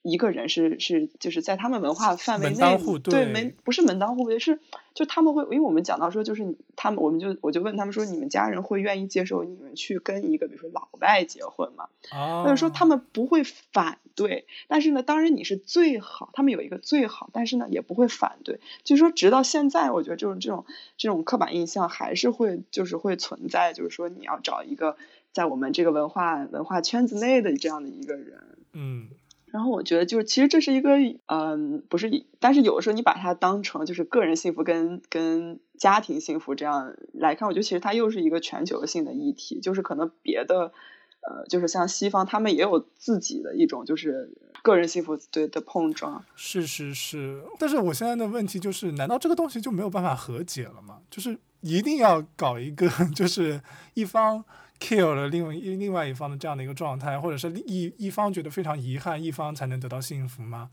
[0.02, 4.58] 一个人是是就是在他们文化范围内，对门不是门当户对，是
[4.94, 11.88] 就他们会，因为我们讲到说，就是他们，我们就我就问他们说，你们家人会愿意接受你们去跟一个比如说老外结婚吗？
[12.10, 20.66] 啊，或者说他们不会反对，但是呢，当然你是最好，他们有一个最好，但是呢也不会反对，就是说直到现在，我觉得就是这种
[20.98, 24.96] 这种刻板印象还是会就是会存在，就是说你要找一个
[25.32, 29.08] 在我们这个文化文化圈子内的这样的一个人，嗯。
[29.52, 30.96] 然后我觉得，就是其实这是一个，
[31.26, 40.72] 嗯，不是，但是有的时候你把它当成就是个人幸福跟跟家庭幸福这样来看，我觉得其实它又是一个全球性的议题，就是可能别的，
[41.20, 44.32] 呃，就是像西方他们也有自己的一种就是
[44.62, 46.24] 个人幸福对的碰撞。
[46.34, 51.00] 是是是，但是我现在的问题就是，难道这个东西就没有办法和解了吗？
[51.10, 53.60] 就是一定要搞一个， 就是
[53.92, 54.42] 一方。
[54.82, 60.68] Kill 了另外另外一方的这样的一个状态，或者是一一方觉得非常遗憾，一方才能得到幸福吗？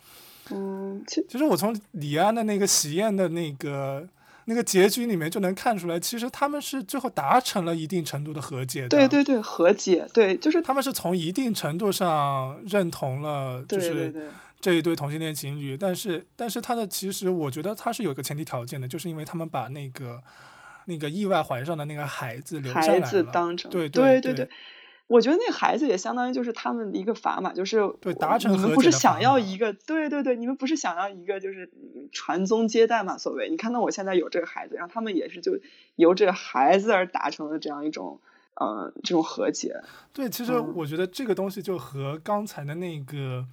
[0.49, 4.07] 嗯，其实我从李安的那个喜宴的那个
[4.45, 8.89] 那个结局里面就能看出来，其实他们是最后达成了一定程度的和解的。
[8.89, 15.77] 对对对，和解，对，就是他们是从一定程度上认同了，就是这一对同性恋情侣。
[15.77, 20.21] 但是，但是他的其实我觉得他是有一个前提条件的，就是因为他们把那个。
[20.89, 24.49] 那个意外怀上的那个孩子留下来孩子当成对对对对，
[25.07, 31.69] 我觉得那孩子也相当于就是他们的一个砝码，就是对达成你们不是想要一个对对对，你们不是想要一个就是
[32.11, 33.17] 传宗接代嘛？
[33.17, 35.59] 所谓你看到我现在有这个孩子，然后他们也是就
[35.95, 38.19] 由这个孩子而达成了这样一种
[38.55, 39.75] 呃这种和解。
[40.11, 43.45] 对，其实我觉得这个东西就和刚才的那个。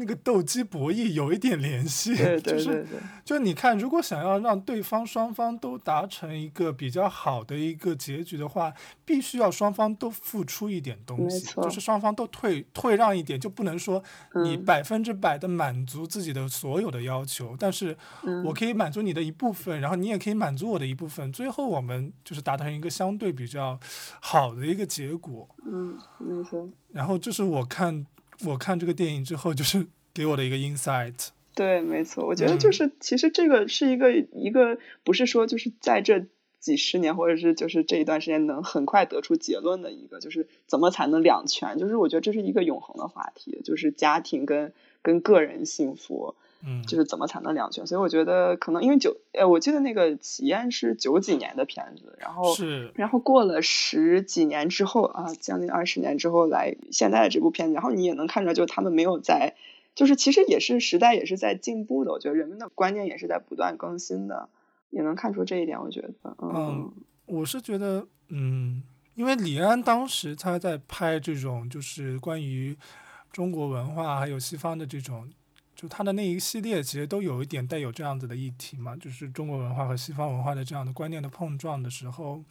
[0.00, 2.86] 那个斗鸡博弈有一点联系， 就是
[3.24, 8.72] 就是你看，如果想要让对方双方都达成一个比较好的一个结局的话，
[9.04, 14.00] 必须要双方都付出一点东西，就是双方都退退让一点，就不能说
[14.44, 17.96] 你百分之百的满足自己的所有的要求，但是
[18.44, 23.76] 我可以满足你的一部分，然后你也可以满足我的一部分，最后我们就是达成一个相对比较
[24.20, 25.48] 好的一个结果。
[25.66, 26.68] 嗯，没错。
[26.92, 28.06] 然后就是我看。
[28.44, 31.28] 我看这个电影之后，就是给我的一个 insight。
[31.54, 36.26] 对，没错，我觉得就是其实这个是一个一个不是说就是在这
[36.60, 41.78] 几十年或者是就是这一段时间能很快得出结论的一个，就是怎么才能两全？
[41.78, 44.72] 就是我觉得这是一个永恒的话题，就是家庭跟
[45.02, 46.36] 跟个人幸福。
[46.64, 47.86] 嗯，就是怎么才能两全？
[47.86, 59.54] 所以我觉得可能因为九，呃，我记得那个《起宴》是九几年的片子，然后是，然后过了十几年之后啊，将近二十年之后来现在的这部片子，然后你也能看出来，就他们没有在，
[59.94, 64.48] 就是其实也是时代也是在进步的，我觉得人们的观念也是在不断更新的，
[64.90, 65.80] 也能看出这一点。
[65.80, 66.92] 我觉得，嗯，
[67.26, 68.82] 我是觉得，嗯，
[69.14, 72.76] 因为李安当时他在拍这种就是关于
[73.30, 75.28] 中国文化还有西方的这种。
[75.80, 82.42] 就他的那一系列，其实都有一点带有这样子的议题嘛，就是中国文化和西方文化的这样的观念的碰撞的时候，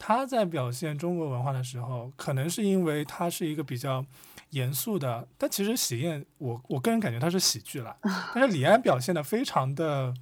[0.00, 4.04] 他在表现中国文化的时候，可能是因为他是一个比较
[4.50, 7.96] 严肃的，但其实喜宴，我我个人感觉它是喜剧了，
[8.34, 10.12] 但是李安表现的非常的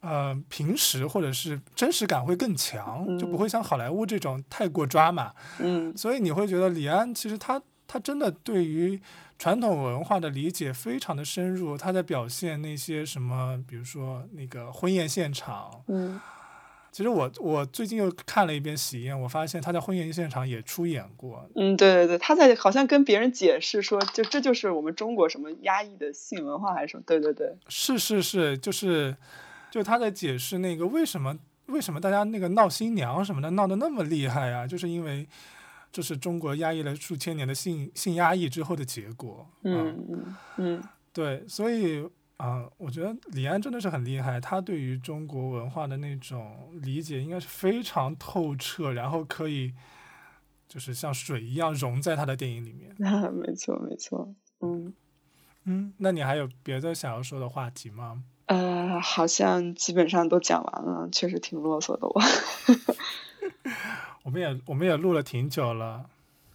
[0.00, 9.00] 呃平时或者是真实感会更强，就不会像好莱坞这种太过抓马，嗯，所以你会觉得李安其实他他真的对于。
[9.42, 15.82] 传统文化的理解非常的深入，他在表现那些什么，比如说那个婚宴现场。
[15.88, 16.20] 嗯，
[16.92, 21.44] 其实我我最近又看了一遍《喜宴》，我发现他在婚宴现场也出演过。
[21.56, 27.02] 嗯，对对对，他在好像跟别人解释说，就这就是我们中国什么压抑的性文化还是什么？
[27.04, 29.16] 对对对，是是是，就是
[29.72, 31.36] 就他在解释那个为什么
[31.66, 35.26] 为什么大家那个闹新娘什么的闹得那么厉害啊，就是因为。
[35.92, 39.46] 这是中国压抑了数千年的性性压抑之后的结果。
[39.62, 40.82] 嗯嗯嗯，
[41.12, 49.74] 对，所以啊，我觉得李安真的是很厉害，他对于中国文化的那种理解应该是非常透彻，然后可以
[50.66, 52.94] 就是像水一样融在他的电影里面。
[53.34, 54.94] 没错，没错，嗯
[55.64, 58.24] 嗯，那你还有别的想要说的话题吗？
[58.46, 62.20] 呃，好像基本上都讲完了，确实挺啰嗦的我。
[64.24, 66.08] 我们也我们也录了挺久了，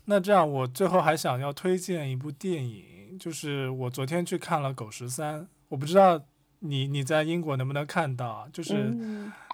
[0.06, 5.42] 那这样我最后还想要推荐一部电影，就是我昨天去看了《狗十三》。
[5.70, 6.22] 我不知道
[6.60, 8.96] 你你在英国能不能看到，就是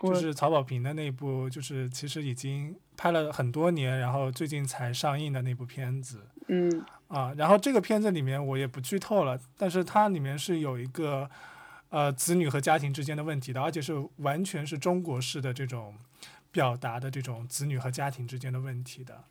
[0.02, 6.28] 就是曹保平的那部，就是其实已经拍了很多年，然后最近才上映的那部片子。
[6.48, 11.30] 嗯啊，然后这个片子里面我也不剧透了，但是它里面是有一个
[11.90, 15.96] 呃子女和家庭之间的问题的，而且是完全是中国式的这种
[16.54, 19.26] 表达的这种子女和家庭之间的问题的。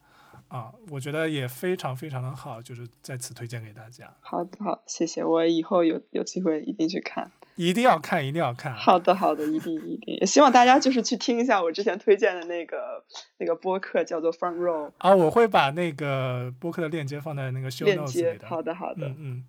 [0.49, 4.13] 啊，我觉得也非常非常的好，就是在此推荐给大家。
[4.21, 8.75] 好的，好，谢谢，我以后有有机会一定去看，一定要看，一定要看。
[8.75, 13.03] 好的，好的，一定一定，也希望大家就是去听一下我之前推荐的那个
[13.39, 14.93] 那个播客，叫做 Front Row。
[14.99, 18.47] 啊，我会把那个播客的链接放在那个 show notes 里的。
[18.47, 19.45] 好的，好的，嗯嗯，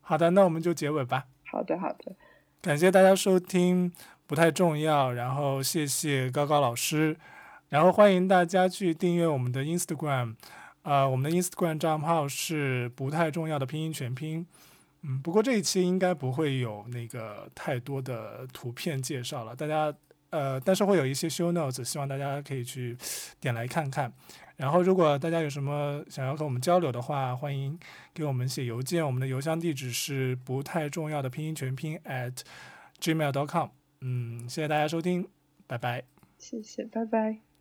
[0.00, 1.26] 好的，那我们就结尾吧。
[1.44, 2.16] 好的，好的，
[2.60, 3.92] 感谢大家收听，
[4.26, 7.16] 不太重要，然后谢谢高高老师。
[7.68, 10.34] 然后欢迎大家去订阅我们的 Instagram，
[10.82, 14.46] 呃，我们的 Instagram 账号是不太重要的拼音全拼，
[15.00, 19.90] 嗯，不过这一期应该不会有那个太多的图片介绍了，大家
[20.28, 22.94] 呃，但是会有一些 show notes，希望大家可以去
[23.40, 24.12] 点来看看。
[24.56, 27.78] 然后如果大家有什么想要和我们交流的话，欢迎
[28.12, 32.40] 给我们写邮件，我们的邮箱地址是不太重要的拼音全拼 at
[33.00, 33.68] gmail.com。
[34.04, 35.28] 嗯，谢谢大家收听，
[35.66, 36.02] 拜拜。
[36.38, 37.51] 谢谢，拜拜。